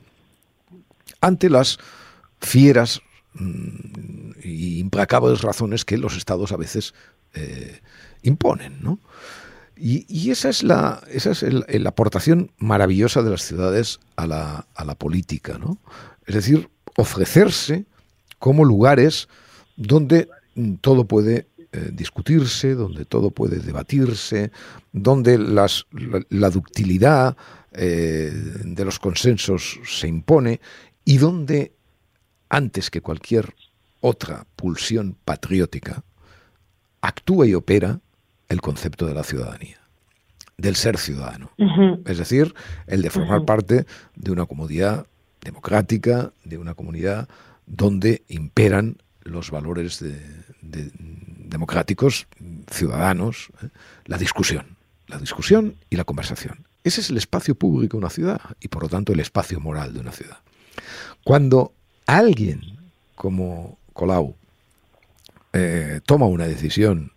[1.20, 1.78] ante las
[2.40, 3.00] fieras
[4.42, 6.94] e implacables razones que los estados a veces
[7.35, 7.80] eh,
[8.22, 8.78] imponen.
[8.80, 9.00] ¿no?
[9.76, 11.44] Y, esa es, la, esa es
[11.87, 15.59] aportación maravillosa de las ciudades a la, a la política.
[15.59, 15.78] ¿no?
[16.26, 17.87] Es decir, ofrecerse
[18.38, 19.28] como lugares
[19.76, 20.28] donde
[20.80, 24.52] todo puede eh, discutirse, donde todo puede debatirse,
[24.92, 25.87] donde las,
[26.28, 27.37] la, ductilidad
[27.72, 28.30] eh,
[28.64, 30.60] de los consensos se impone
[31.04, 31.72] y donde,
[32.48, 33.54] antes que cualquier
[34.00, 36.04] otra pulsión patriótica,
[37.00, 38.00] actúa y opera
[38.48, 39.80] el concepto de la ciudadanía,
[40.56, 41.50] del ser ciudadano.
[42.04, 42.54] Es decir,
[42.87, 45.06] el de formar parte de una comunidad
[45.44, 47.28] democrática, de una comunidad
[47.66, 50.04] donde imperan los valores
[50.61, 52.26] democráticos
[52.70, 53.68] ciudadanos, ¿eh?
[54.07, 54.76] la discusión,
[55.07, 56.66] la discusión y la conversación.
[56.83, 59.94] Ese es el espacio público de una ciudad y por lo tanto el espacio moral
[59.94, 60.38] de una ciudad.
[61.22, 61.72] Cuando
[62.07, 62.78] alguien
[63.14, 64.37] como Colau
[65.52, 67.12] eh, toma una decisión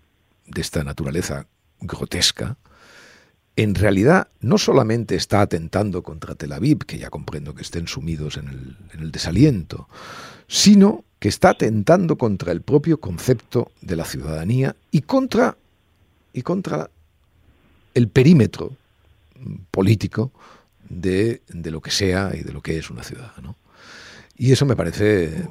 [0.45, 1.47] de esta naturaleza
[1.81, 2.57] grotesca,
[3.57, 8.37] en realidad no solamente está atentando contra Tel Aviv, que ya comprendo que estén sumidos
[8.37, 9.89] en el, desaliento,
[10.47, 15.57] sino que está atentando contra el propio concepto de la ciudadanía y contra,
[16.33, 16.91] y contra
[17.95, 18.73] el perímetro
[19.71, 20.31] político
[20.87, 23.31] de, lo que sea y de lo que es una ciudad.
[24.37, 25.47] Y eso me parece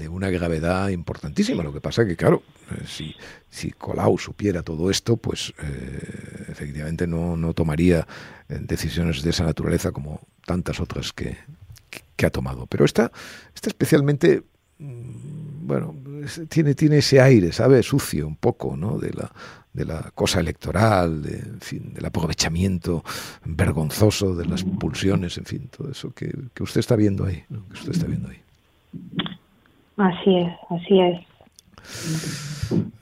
[0.00, 1.62] de una gravedad importantísima.
[1.62, 3.14] Lo que pasa es que, claro, eh, si,
[3.50, 8.06] si Colau supiera todo esto, pues eh, efectivamente no, no tomaría
[8.48, 11.36] eh, decisiones de esa naturaleza como tantas otras que,
[12.16, 12.66] que, ha tomado.
[12.66, 13.12] Pero esta,
[13.54, 14.42] esta especialmente,
[14.78, 15.94] mm, bueno,
[16.48, 17.82] tiene, tiene ese aire, ¿sabe?
[17.82, 18.98] Sucio un poco, ¿no?
[18.98, 19.30] De la,
[19.74, 23.04] de la cosa electoral, de, en del aprovechamiento
[23.44, 27.74] vergonzoso de las pulsiones, en fin, todo eso que, que usted está viendo ahí, que
[27.74, 28.40] usted está viendo ahí.
[30.00, 31.20] Así es, así es.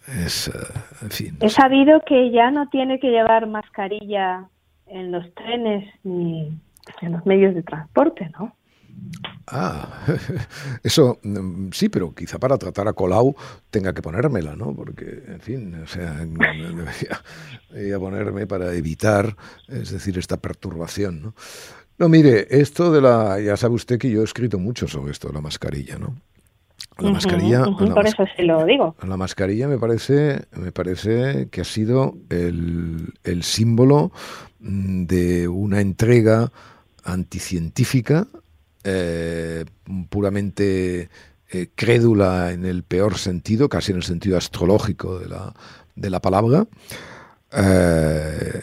[0.09, 0.53] Es, eh,
[1.03, 1.37] en fin.
[1.41, 4.49] He sabido que ya no tiene que llevar mascarilla
[4.87, 6.51] en los trenes ni
[7.01, 8.53] en los medios de transporte, ¿no?
[9.47, 10.07] Ah,
[10.83, 13.37] eso mm, sí, pero quizá para tratar a Colau
[13.71, 14.75] tenga que ponérmela, ¿no?
[14.75, 16.15] Porque, en fin, o sea,
[17.71, 19.37] debería, ponerme para evitar,
[19.69, 21.35] es decir, esta perturbación, ¿no?
[21.97, 25.29] No, mire, esto de la, ya sabe usted que yo he escrito mucho sobre esto
[25.29, 26.17] de la mascarilla, ¿no?
[26.99, 27.65] La mascarilla.
[27.65, 28.97] por eso se lo digo.
[29.07, 34.11] La mascarilla me parece, me parece que ha sido el, el símbolo
[34.61, 36.51] mm, de una entrega
[37.05, 38.27] anticientífica,
[38.85, 39.65] eh,
[40.09, 41.09] puramente
[41.51, 45.55] eh, crédula en el peor sentido, casi en el sentido astrológico de la,
[45.95, 46.67] de la palabra,
[47.53, 48.63] eh,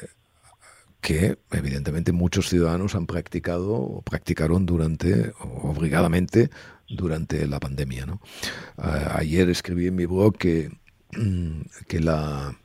[1.02, 6.50] que evidentemente muchos ciudadanos han practicado o practicaron durante, obligadamente,
[6.88, 8.06] durante la pandemia.
[8.06, 8.22] ¿no?
[8.78, 10.72] ayer escribí en mi blog que,
[11.88, 12.56] que la,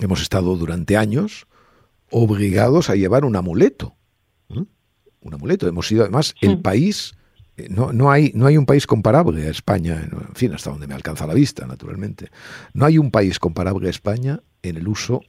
[0.00, 1.46] hemos estado durante años
[2.10, 3.96] obligados a llevar un amuleto.
[4.48, 5.66] Un amuleto.
[5.66, 7.14] Hemos sido además el país...
[7.56, 10.86] Eh, no, no, hay, no hay un país comparable a España, en fin, hasta donde
[10.86, 12.30] me alcanza la vista, naturalmente.
[12.74, 15.22] No hay un país comparable a España en el uso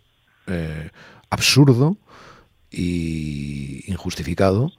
[0.47, 0.89] eh,
[1.29, 1.97] absurdo
[2.71, 4.73] e injustificado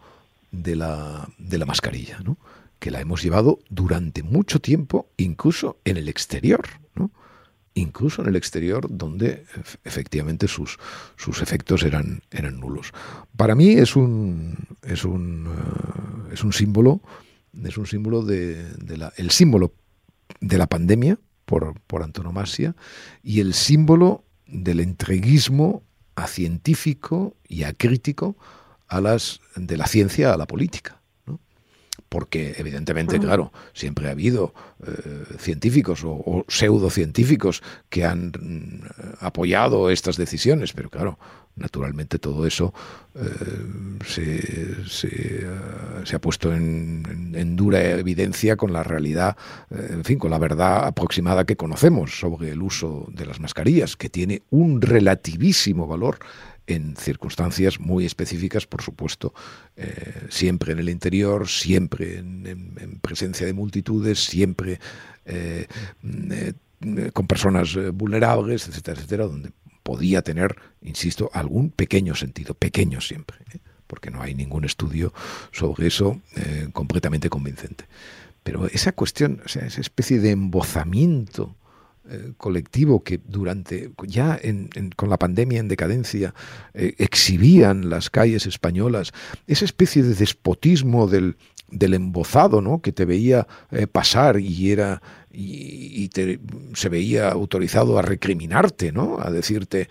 [0.51, 2.19] de la, de la mascarilla.
[2.21, 2.37] ¿no?
[2.79, 7.11] Que la hemos llevado durante mucho tiempo, incluso en el exterior, ¿no?
[7.75, 9.45] incluso en el exterior donde
[9.85, 10.79] efectivamente sus,
[11.17, 12.93] sus efectos eran, eran nulos.
[13.37, 17.01] Para mí es un, es un, eh, es un símbolo,
[17.65, 19.75] es un símbolo de, la, el símbolo
[20.41, 22.75] de la pandemia por, por antonomasia
[23.23, 25.83] y el símbolo del entreguismo
[26.15, 28.37] a científico y a crítico
[28.89, 31.01] a las, de la ciencia a la política
[32.09, 34.55] porque evidentemente, claro, siempre ha habido
[34.87, 38.81] eh, científicos o, pseudocientíficos que han mm,
[39.21, 41.19] apoyado estas decisiones, pero claro,
[41.57, 42.73] naturalmente todo eso
[43.15, 45.47] eh, se,
[46.15, 49.37] ha puesto en, dura evidencia con la realidad,
[49.71, 54.11] en fin, con la verdad aproximada que conocemos sobre el uso de las mascarillas, que
[54.11, 56.19] tiene un relativísimo valor
[56.67, 59.33] en circunstancias muy específicas, por supuesto,
[59.77, 64.81] eh, siempre en el interior, siempre en, presencia de multitudes, siempre
[65.25, 65.67] eh,
[66.03, 66.53] eh,
[67.13, 69.53] con personas vulnerables, etcétera, etcétera, donde
[69.83, 73.39] podía tener, insisto, algún pequeño sentido, pequeño siempre,
[73.87, 75.15] porque no hay ningún estudio
[75.53, 76.21] sobre eso
[76.73, 77.85] completamente convincente.
[78.43, 81.57] Pero esa cuestión, esa especie de embozamiento,
[82.09, 84.41] eh, colectivo que durante, ya
[84.97, 86.35] con la pandemia en decadencia,
[86.75, 89.13] eh, exhibían las calles españolas,
[89.47, 91.37] esa especie de despotismo del,
[91.71, 92.81] del embozado, ¿no?
[92.81, 96.11] que te veía eh, pasar y era y,
[96.75, 99.19] se veía autorizado a recriminarte, ¿no?
[99.21, 99.89] a decirte,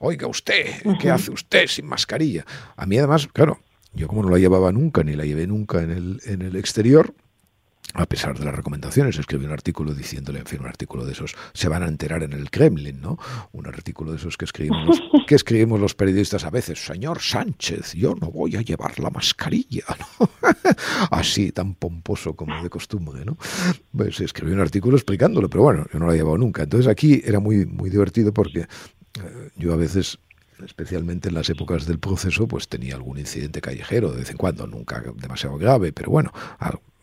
[0.00, 0.66] oiga usted,
[1.00, 2.44] ¿qué hace usted sin mascarilla?
[2.76, 3.60] A mí además, claro,
[3.92, 7.14] yo como no la llevaba nunca, ni la llevé nunca en el, en el exterior,
[7.94, 11.34] a pesar de las recomendaciones, escribí un artículo diciéndole, en fin, un artículo de esos,
[11.54, 13.18] se van a enterar en el Kremlin, ¿no?
[13.52, 17.94] Un artículo de esos que escribimos los, que escribimos los periodistas a veces, señor Sánchez,
[17.94, 20.30] yo no voy a llevar la mascarilla, ¿no?
[21.10, 23.38] Así, tan pomposo como de costumbre, ¿no?
[23.96, 26.64] Pues escribí un artículo explicándolo, pero bueno, yo no lo he llevado nunca.
[26.64, 30.18] Entonces aquí era muy, muy divertido porque eh, yo a veces
[30.64, 34.66] especialmente en las épocas del proceso, pues tenía algún incidente callejero de vez en cuando,
[34.66, 36.32] nunca demasiado grave, pero bueno,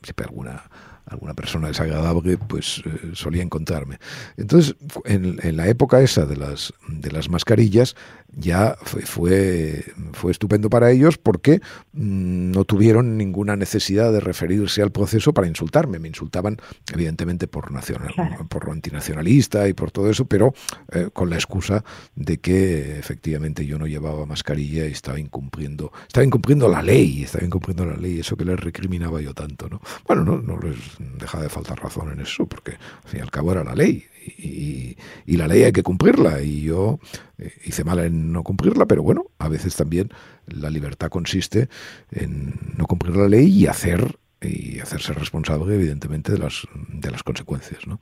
[0.05, 0.63] siempre alguna
[1.07, 3.99] alguna persona desagradable, pues eh, solía encontrarme.
[4.37, 7.95] Entonces, en, la época esa de las, de las mascarillas,
[8.37, 11.61] ya fue, fue, estupendo para ellos porque
[11.93, 15.99] mm, no tuvieron ninguna necesidad de referirse al proceso para insultarme.
[15.99, 16.57] Me insultaban,
[16.93, 18.13] evidentemente, por, nacional,
[18.49, 20.53] por lo antinacionalista y por todo eso, pero
[20.91, 21.83] eh, con la excusa
[22.15, 27.45] de que efectivamente yo no llevaba mascarilla y estaba incumpliendo, estaba incumpliendo la ley, estaba
[27.45, 29.69] incumpliendo la ley, eso que les recriminaba yo tanto.
[29.69, 29.81] ¿no?
[30.05, 30.75] Bueno, no, no les
[31.19, 34.05] deja de faltar razón en eso, porque al fin y al cabo era la ley
[34.25, 34.97] y,
[35.37, 36.99] la ley hay que cumplirla y yo
[37.37, 40.09] eh, hice mal en no cumplirla, pero bueno, a veces también
[40.47, 41.67] la libertad consiste
[42.11, 47.23] en no cumplir la ley y hacer y hacerse responsable evidentemente de las de las
[47.23, 47.99] consecuencias ¿no?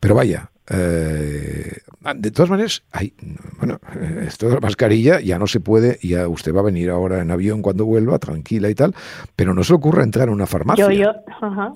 [0.00, 1.78] pero vaya eh,
[2.14, 3.12] de todas maneras hay
[3.58, 3.80] bueno
[4.22, 7.30] esto de la mascarilla ya no se puede ya usted va a venir ahora en
[7.30, 8.94] avión cuando vuelva tranquila y tal
[9.36, 11.74] pero no se ocurra entrar en una farmacia yo yo ajá.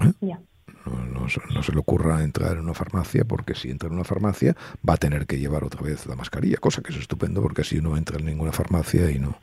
[0.00, 0.12] ¿Eh?
[0.20, 0.40] Ya.
[0.86, 4.54] No, se le ocurra entrar en una farmacia, porque si entra en una farmacia
[4.86, 7.80] va a tener que llevar otra vez la mascarilla, cosa que es estupendo porque así
[7.80, 9.38] no entra en ninguna farmacia y no,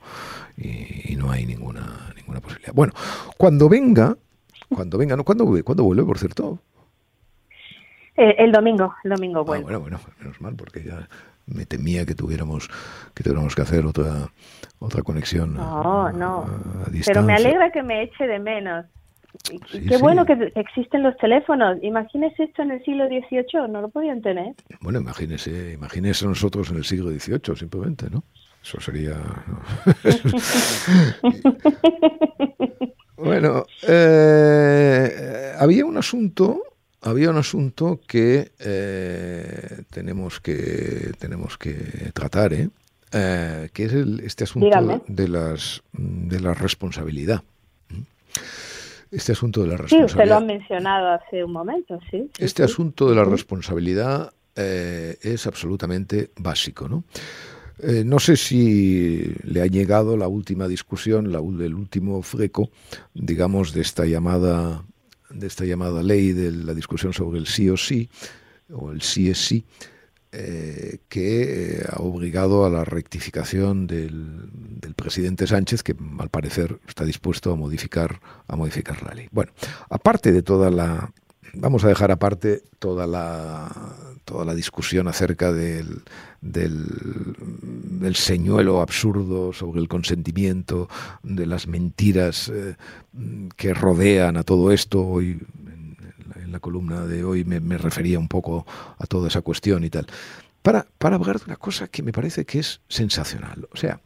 [0.57, 2.73] y, no hay ninguna, ninguna posibilidad.
[2.73, 2.93] Bueno,
[3.37, 4.15] cuando venga,
[4.69, 5.23] cuando venga, ¿no?
[5.23, 6.59] ¿Cuándo, ¿cuándo vuelve, por cierto?
[8.17, 11.07] Eh, el domingo, el domingo ah, bueno, bueno, menos mal, porque ya
[11.47, 12.69] me temía que tuviéramos
[13.15, 14.29] que tuviéramos que hacer otra
[14.79, 15.55] otra conexión.
[15.55, 16.45] No, no.
[17.05, 18.85] Pero me alegra que me eche de menos
[19.87, 21.77] qué bueno que existen los teléfonos.
[21.81, 24.55] Imagínese esto en el siglo XVIII, no lo podían tener.
[24.81, 28.23] Bueno, imagínese, imagínese nosotros en el siglo XVIII, simplemente, ¿no?
[28.63, 29.17] Eso sería...
[33.17, 36.61] bueno, eh, había un asunto
[37.03, 42.69] había un asunto que eh, tenemos que tenemos que tratar, ¿eh?
[43.11, 43.91] que es
[44.23, 47.41] este asunto de las de la responsabilidad
[49.11, 50.07] este asunto de la responsabilidad.
[50.07, 52.29] Sí, usted lo ha mencionado hace un momento, sí.
[52.39, 57.03] este asunto de la responsabilidad eh, es absolutamente básico, ¿no?
[57.83, 62.69] Eh, no sé si le ha llegado la última discusión, la, el último freco,
[63.13, 64.83] digamos, de esta llamada
[65.33, 68.09] de esta llamada ley de la discusión sobre el sí o sí
[68.73, 69.63] o el sí es sí,
[70.33, 74.49] eh, que eh, ha obligado a la rectificación del,
[74.95, 79.27] presidente Sánchez, que al parecer está dispuesto a modificar, a modificar la ley.
[79.31, 79.51] Bueno,
[79.89, 81.11] aparte de toda la,
[81.53, 83.71] vamos a dejar aparte toda la
[84.25, 86.03] toda la discusión acerca del,
[86.39, 90.87] del, señuelo absurdo sobre el consentimiento,
[91.23, 92.75] de las mentiras eh,
[93.57, 95.05] que rodean a todo esto.
[95.05, 95.39] Hoy
[96.51, 98.65] la columna de hoy me, refería un poco
[98.97, 100.07] a toda esa cuestión y tal,
[100.61, 103.67] para, hablar de una cosa que me parece que es sensacional.
[103.71, 104.01] O sea,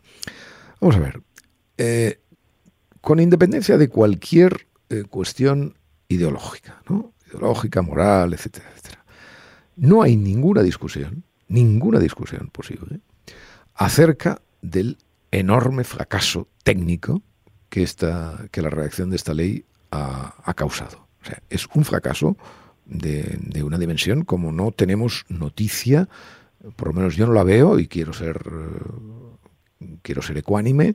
[0.79, 1.21] vamos a ver,
[1.77, 2.19] eh,
[3.01, 5.77] con independencia de cualquier eh, cuestión
[6.07, 7.13] ideológica, ¿no?
[7.27, 9.05] ideológica, moral, etcétera, etcétera,
[9.75, 13.01] no hay ninguna discusión, ninguna discusión posible
[13.75, 14.97] acerca del
[15.31, 17.21] enorme fracaso técnico
[17.69, 21.04] que, esta, que la redacción de esta ley ha, causado.
[21.25, 22.37] O sea, es un fracaso
[22.85, 26.07] de, de, una dimensión como no tenemos noticia,
[26.75, 28.39] por lo menos yo no la veo y quiero ser,
[30.03, 30.93] quiero ser ecuánime,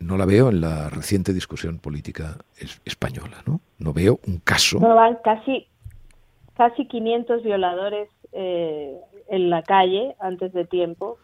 [0.00, 2.38] no la veo en la reciente discusión política
[2.84, 3.60] española, ¿no?
[3.78, 4.80] No veo un caso.
[4.80, 5.66] No, van casi,
[6.56, 8.96] casi 500 violadores eh,
[9.28, 11.18] en la calle antes de tiempo.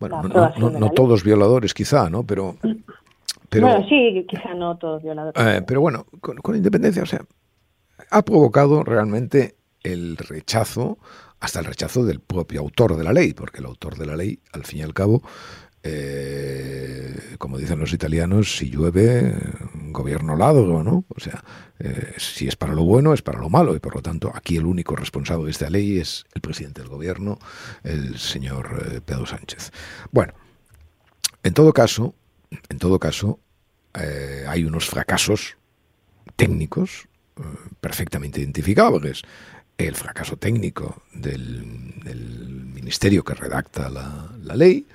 [0.00, 2.24] bueno, no, todos violadores quizá, ¿no?
[2.24, 2.56] Pero,
[3.48, 5.40] pero bueno, sí, quizá no todos violadores.
[5.40, 7.20] Eh, pero bueno, con, independencia, o sea,
[8.10, 10.98] ha provocado realmente el rechazo,
[11.40, 14.40] hasta el rechazo del propio autor de la ley, porque el autor de la ley,
[14.52, 15.22] al fin y al cabo,
[15.86, 19.36] eh, como dicen los italianos, si llueve,
[19.90, 21.04] gobierno ladro, ¿no?
[21.14, 21.44] O sea,
[21.78, 24.56] eh, si es para lo bueno, es para lo malo, y por lo tanto, aquí
[24.56, 27.38] el único responsable de esta ley es el presidente del gobierno,
[27.82, 29.72] el señor eh, Pedro Sánchez.
[30.10, 30.32] Bueno,
[31.42, 32.14] en todo caso,
[32.70, 33.38] en todo caso,
[34.48, 35.56] hay unos fracasos
[36.34, 37.06] técnicos
[37.80, 39.22] perfectamente identificables.
[39.76, 41.64] El fracaso técnico del,
[42.74, 44.86] ministerio que redacta la ley,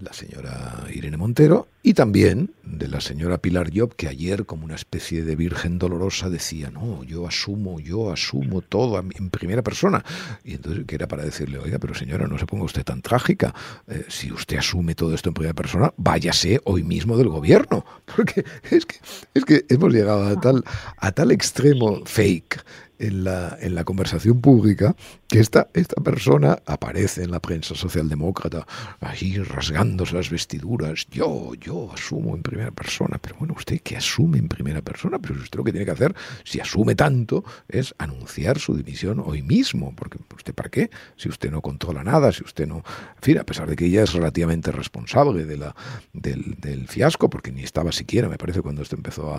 [0.00, 4.74] la señora Irene Montero, y también de la señora Pilar Job, que ayer, como una
[4.74, 10.04] especie de virgen dolorosa, decía, no, yo asumo, yo asumo todo en primera persona.
[10.44, 13.54] Y entonces, que era para decirle, oiga, pero señora, no se ponga usted tan trágica.
[13.88, 17.84] Eh, si usted asume todo esto en primera persona, váyase hoy mismo del gobierno.
[18.16, 18.96] Porque es que,
[19.34, 20.64] es que hemos llegado a tal,
[20.96, 22.64] a tal extremo fake
[23.02, 24.94] en la, en la conversación pública
[25.28, 28.66] que esta, esta persona aparece en la prensa socialdemócrata,
[29.00, 31.06] ahí rasgándose las vestiduras.
[31.10, 33.18] Yo, yo asumo en primera persona.
[33.20, 36.14] Pero bueno, usted que asume en primera persona, pero usted lo que tiene que hacer,
[36.44, 39.94] si asume tanto, es anunciar su dimisión hoy mismo.
[39.96, 40.90] Porque usted para qué?
[41.16, 42.76] Si usted no controla nada, si usted no...
[42.76, 45.74] En fin, a pesar de que ella es relativamente responsable de la,
[46.12, 49.34] del, del fiasco, porque ni estaba siquiera, me parece, cuando esto empezó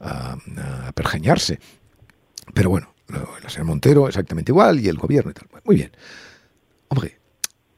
[0.00, 0.38] a
[0.94, 1.58] pergeñarse.
[2.54, 5.48] Pero bueno, la señora Montero exactamente igual y el gobierno y tal.
[5.64, 5.92] Muy bien.
[6.88, 7.18] Hombre,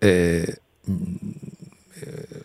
[0.01, 0.57] eh,
[2.03, 2.43] eh,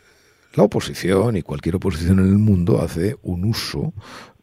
[0.53, 3.93] la oposición y cualquier oposición en el mundo hace un uso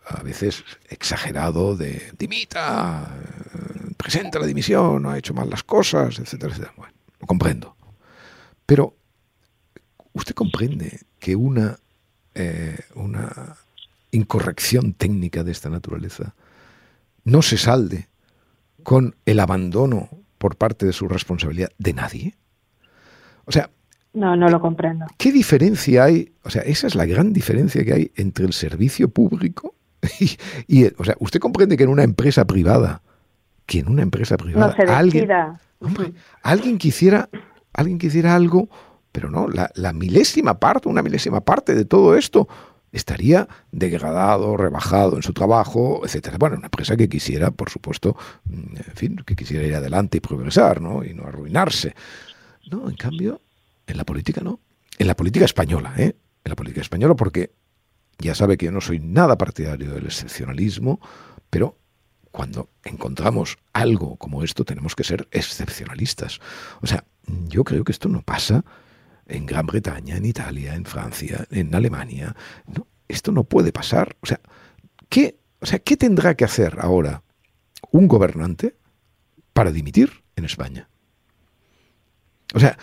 [0.09, 3.17] a veces exagerado de dimita,
[3.55, 6.75] eh, presenta la dimisión, no ha hecho mal las cosas, etcétera, etcétera.
[6.77, 7.77] Bueno, lo comprendo.
[8.67, 8.97] Pero
[10.13, 11.79] usted comprende que una,
[12.95, 13.57] una
[14.11, 16.35] incorrección técnica de esta naturaleza
[17.25, 18.09] no se salde
[18.87, 20.09] con el abandono
[20.39, 22.37] por parte de su responsabilidad de nadie?
[23.45, 23.69] O sea...
[24.13, 25.07] No, no lo comprendo.
[25.19, 26.33] ¿Qué diferencia hay?
[26.45, 29.75] O sea, esa es la gran diferencia que hay entre el servicio público
[30.69, 33.03] y, o sea, usted comprende que en una empresa privada,
[33.67, 35.29] que en una empresa privada, alguien,
[36.45, 37.29] alguien quisiera,
[37.73, 38.69] alguien quisiera algo,
[39.11, 42.47] pero no, la, la milésima parte, una milésima parte de todo esto
[42.93, 46.39] estaría degradado, rebajado en su trabajo, etcétera.
[46.39, 50.21] Bueno, una empresa que quisiera, por supuesto, mm, en fin, que quisiera ir adelante y
[50.21, 51.05] progresar, ¿no?
[51.05, 51.95] Y no arruinarse.
[52.71, 53.41] No, en cambio,
[53.87, 54.61] en la política no.
[54.99, 56.17] En la política española, ¿eh?
[56.45, 57.53] En la política española, porque
[58.19, 61.01] ya sabe que yo no soy nada partidario del excepcionalismo,
[61.51, 61.77] pero
[62.31, 66.41] cuando encontramos algo como esto tenemos que ser excepcionalistas.
[66.83, 67.05] O sea,
[67.49, 68.65] yo creo que esto no pasa
[69.27, 72.35] en Gran Bretaña, en Italia, en Francia, en Alemania.
[73.09, 74.17] Esto no puede pasar.
[74.21, 74.41] O sea,
[75.09, 77.23] ¿qué, o sea, ¿qué tendrá que hacer ahora
[77.91, 78.77] un gobernante
[79.53, 80.89] para dimitir en España?
[82.55, 82.79] O sea,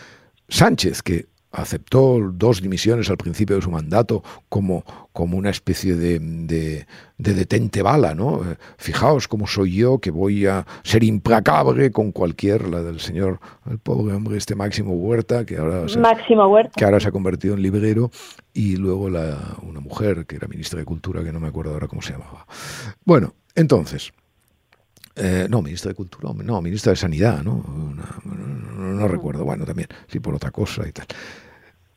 [0.50, 4.84] Sánchez, que aceptó dos dimisiones al principio de su mandato como,
[5.14, 6.86] como una especie de, de,
[7.18, 8.42] detente bala, ¿no?
[8.44, 13.40] Eh, fijaos cómo soy yo que voy a ser implacable con cualquier, la del señor,
[13.70, 16.72] el pobre hombre este Máximo Huerta, que ahora se, Máximo Huerta.
[16.76, 18.10] Que ahora se ha convertido en librero,
[18.54, 21.88] y luego la, una mujer que era ministra de Cultura, que no me acuerdo ahora
[21.88, 22.48] cómo se llamaba.
[23.06, 24.12] Bueno, entonces,
[25.16, 27.64] eh, no, ministra de Cultura, no, ministra de Sanidad, ¿no?
[28.24, 31.06] No, recuerdo, bueno, también, sí, por otra cosa y tal.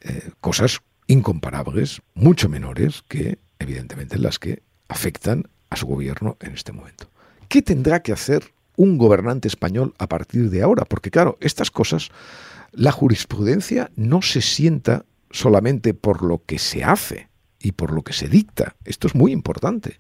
[0.00, 6.72] Eh, cosas incomparables, mucho menores que, evidentemente, las que afectan a su gobierno en este
[6.72, 7.08] momento.
[7.48, 10.84] ¿Qué tendrá que hacer un gobernante español a partir de ahora?
[10.84, 12.10] Porque, claro, estas cosas,
[12.72, 17.28] la jurisprudencia no se sienta solamente por lo que se hace
[17.60, 18.76] y por lo que se dicta.
[18.84, 19.98] Esto es muy importante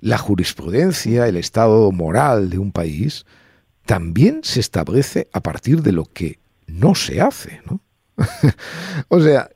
[0.00, 3.26] la jurisprudencia, el estado moral de un país,
[3.86, 7.80] también se establece a partir de lo que no se hace, ¿no?
[9.08, 9.50] o sea,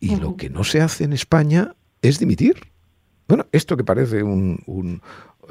[0.00, 2.56] y lo que no se hace en España es dimitir.
[3.26, 5.00] Bueno, esto que parece un,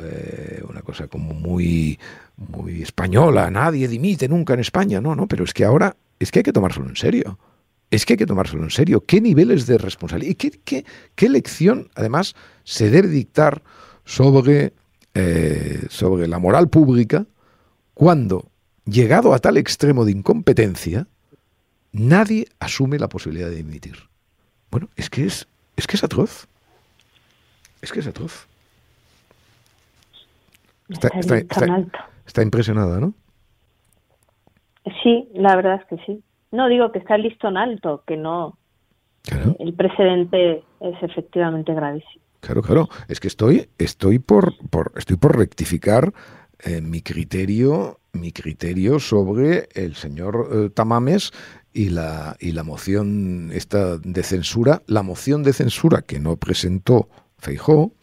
[0.01, 1.99] eh, una cosa como muy,
[2.37, 6.39] muy española, nadie dimite nunca en España, no, no, pero es que ahora es que
[6.39, 7.39] hay que tomárselo en serio.
[7.91, 9.03] Es que hay que tomárselo en serio.
[9.05, 10.31] ¿Qué niveles de responsabilidad?
[10.31, 13.61] ¿Y qué, qué, qué lección, además, se debe dictar
[14.05, 14.73] sobre
[15.17, 17.25] eh, sobre la moral pública
[17.93, 18.49] cuando,
[18.83, 21.07] llegado a tal extremo de incompetencia,
[21.93, 23.95] nadie asume la posibilidad de dimitir.
[24.69, 25.47] Bueno, es que es,
[25.77, 26.47] es que es atroz.
[27.81, 28.45] Es que es atroz.
[30.89, 31.07] Está,
[32.25, 33.13] está impresionada, ¿no?
[35.01, 36.21] Sí, la verdad es que sí.
[36.51, 38.57] No digo que está listo en alto, que no.
[39.59, 42.24] El precedente es efectivamente gravísimo.
[42.45, 42.89] Claro, claro.
[43.07, 46.13] Es que estoy, estoy por, por estoy por rectificar
[46.59, 51.31] eh, mi criterio, mi criterio sobre el señor eh, Tamames
[51.73, 57.09] y la y la moción esta de censura, la moción de censura que no presentó
[57.39, 57.93] Feijó,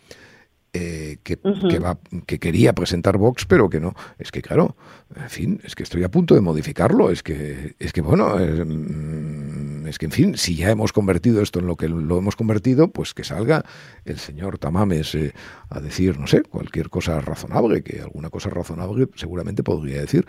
[0.74, 3.94] eh, que, va, que quería presentar Vox, pero que no.
[4.18, 4.76] Es que, claro,
[5.14, 7.10] en fin, es que estoy a punto de modificarlo.
[7.10, 11.58] Es que, es que bueno, mm, es, que, en fin, si ya hemos convertido esto
[11.58, 13.64] en lo que lo hemos convertido, pues que salga
[14.06, 15.34] el señor Tamames eh,
[15.68, 20.24] a decir, no sé, cualquier cosa razonable, que alguna cosa razonable seguramente podría decir.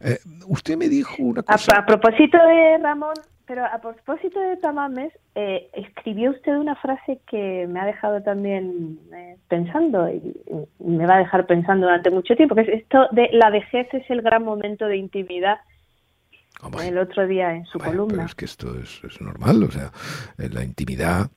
[0.00, 1.74] Eh, usted me dijo una cosa.
[1.74, 3.14] a propósito de Ramón,
[3.46, 8.98] pero a propósito de Tamames, eh, escribió usted una frase que me ha dejado también
[9.14, 10.34] eh, pensando y,
[10.80, 14.08] me va a dejar pensando durante mucho tiempo, que es esto de la vejez es
[14.10, 15.58] el gran momento de intimidad.
[16.82, 18.14] el otro día en su columna.
[18.14, 19.92] Pero es que esto es, normal, o sea,
[20.38, 21.30] eh, la intimidad,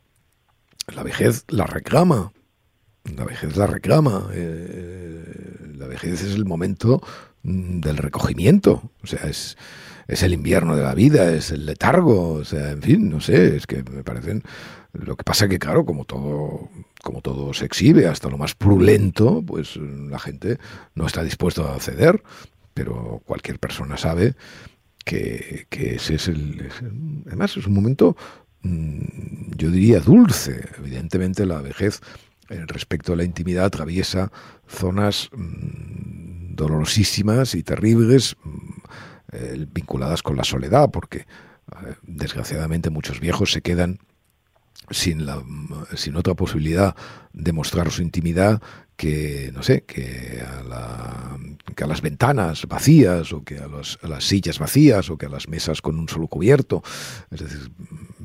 [0.96, 2.32] la vejez la reclama,
[3.16, 7.02] la vejez la reclama, la vejez es el momento
[7.44, 9.58] mm, del recogimiento, o sea, es
[10.10, 13.56] es el invierno de la vida, es el letargo, o sea, en fin, no sé,
[13.56, 14.44] es que me parecen...
[14.92, 16.68] Lo que pasa que, claro, como todo,
[17.04, 20.58] como todo se exhibe, hasta lo más prulento, pues la gente
[20.96, 22.24] no está dispuesto a ceder,
[22.74, 24.34] pero cualquier persona sabe
[25.06, 26.70] que, ese es el,
[27.28, 28.18] Además, es un momento,
[28.64, 30.68] mm, yo diría, dulce.
[30.80, 32.29] Evidentemente, la vejez eh,
[32.68, 34.32] respecto a la intimidad atraviesa
[34.68, 38.58] zonas mm, dolorosísimas y terribles mm,
[39.32, 41.26] eh, vinculadas con la soledad, porque eh,
[42.04, 44.00] desgraciadamente muchos viejos se quedan
[44.90, 45.44] sin, la,
[45.96, 46.96] sin otra posibilidad
[47.34, 48.62] de mostrar su intimidad
[48.96, 51.38] que, no sé, que a, la,
[51.76, 55.30] que a las ventanas vacías o que a, a, las sillas vacías o que a
[55.30, 56.84] las mesas con un solo cubierto.
[57.32, 57.72] Es decir,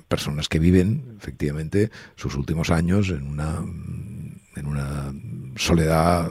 [0.09, 3.63] personas que viven efectivamente sus últimos años en una,
[4.57, 5.13] en una
[5.57, 6.31] soledad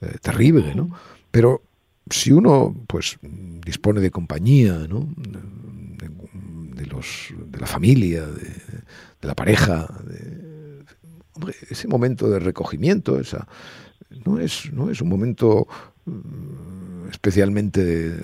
[0.00, 0.90] eh, terrible, ¿no?
[1.30, 1.62] Pero
[2.08, 5.08] si uno pues dispone de compañía, ¿no?
[5.16, 8.52] de, los, de la familia, de,
[9.22, 9.88] la pareja,
[11.68, 13.48] ese momento de recogimiento, esa,
[14.24, 15.66] no, es, no es un momento
[16.04, 18.14] mm, especialmente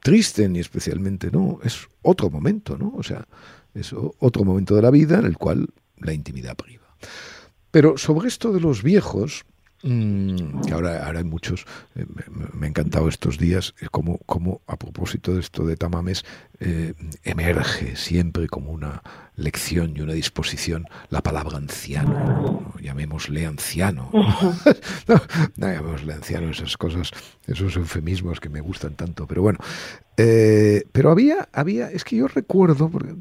[0.00, 2.92] triste ni especialmente, no, es otro momento, ¿no?
[2.96, 3.26] O sea,
[3.74, 6.83] es otro momento de la vida en el cual la intimidad priva.
[7.74, 9.44] Pero sobre esto de los viejos,
[9.86, 12.06] Mm, que ahora, ahora hay muchos, eh,
[12.54, 16.24] me, ha encantado estos días, eh, como, como a propósito de esto de Tamames,
[16.58, 19.02] eh, emerge siempre como una
[19.36, 24.08] lección y una disposición la palabra anciano, llamémosle anciano,
[25.06, 25.20] no,
[25.56, 27.10] llamémosle anciano, esas cosas,
[27.46, 29.58] esos eufemismos que me gustan tanto, pero bueno,
[30.16, 33.14] pero había, había, es que yo recuerdo, porque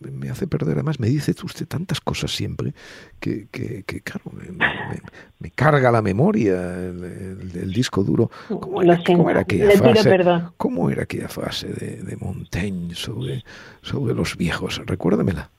[0.00, 0.74] me hace perder.
[0.74, 2.72] Además, me dice usted tantas cosas siempre
[3.20, 4.30] que, que, claro,
[5.38, 8.30] me, carga la memoria el, disco duro.
[8.48, 10.18] ¿Cómo era, aquella frase?
[10.56, 13.44] ¿Cómo era aquella frase de, Montaigne sobre,
[13.82, 14.80] sobre los viejos?
[14.86, 15.50] Recuérdamela.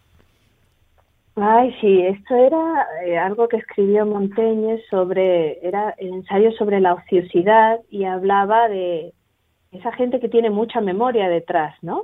[1.36, 6.96] Ay, sí, esto era eh, algo que escribió Montaigne sobre, era el ensayo sobre la
[6.96, 9.14] ociosidad y hablaba de
[9.72, 12.04] esa gente que tiene mucha memoria detrás, ¿no?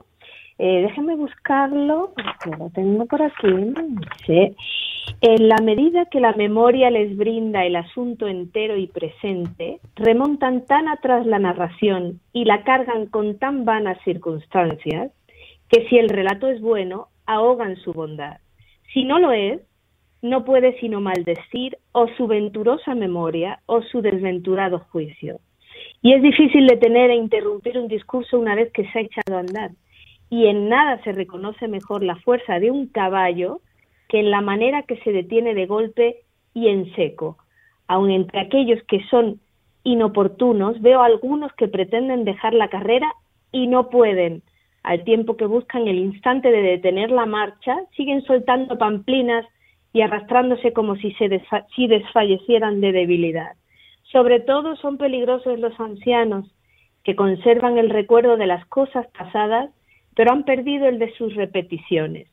[0.58, 3.74] Eh, déjenme buscarlo, porque lo tengo por aquí.
[5.22, 10.88] En la medida que la memoria les brinda el asunto entero y presente, remontan tan
[10.88, 15.12] atrás la narración y la cargan con tan vanas circunstancias
[15.70, 18.38] que si el relato es bueno, ahogan su bondad.
[18.94, 19.62] Si no lo es,
[20.22, 25.40] no puede sino maldecir o su venturosa memoria o su desventurado juicio.
[26.02, 29.42] Y es difícil detener e interrumpir un discurso una vez que se ha echado a
[29.42, 29.72] andar
[30.36, 33.62] y en nada se reconoce mejor la fuerza de un caballo
[34.10, 36.24] que en la manera que se detiene de golpe
[36.54, 37.38] y en seco.
[37.88, 39.40] Aun entre aquellos que son
[39.86, 43.14] inoportunos, veo algunos que pretenden dejar la carrera
[43.54, 44.44] y no pueden.
[44.84, 49.46] Al tiempo que buscan el instante de detener la marcha, siguen soltando pamplinas
[49.94, 51.30] y arrastrándose como si se
[51.74, 53.54] si desfallecieran de debilidad.
[54.12, 56.54] Sobre todo son peligrosos los ancianos,
[57.06, 59.70] que conservan el recuerdo de las cosas pasadas
[60.16, 62.28] pero han perdido el de sus repeticiones.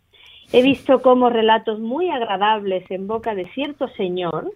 [0.53, 4.53] He visto cómo relatos muy agradables en boca de cierto señor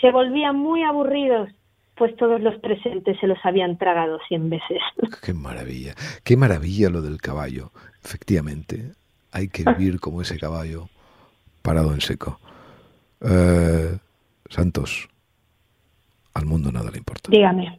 [0.00, 1.50] se volvían muy aburridos
[1.98, 4.78] pues todos los presentes se los habían tragado cien veces.
[5.22, 7.72] Qué maravilla, qué maravilla lo del caballo.
[8.04, 8.92] Efectivamente,
[9.32, 10.88] hay que vivir como ese caballo
[11.60, 12.38] parado en seco.
[13.20, 13.98] Eh,
[14.48, 15.08] Santos,
[16.34, 17.30] al mundo nada le importa.
[17.30, 17.78] Dígame.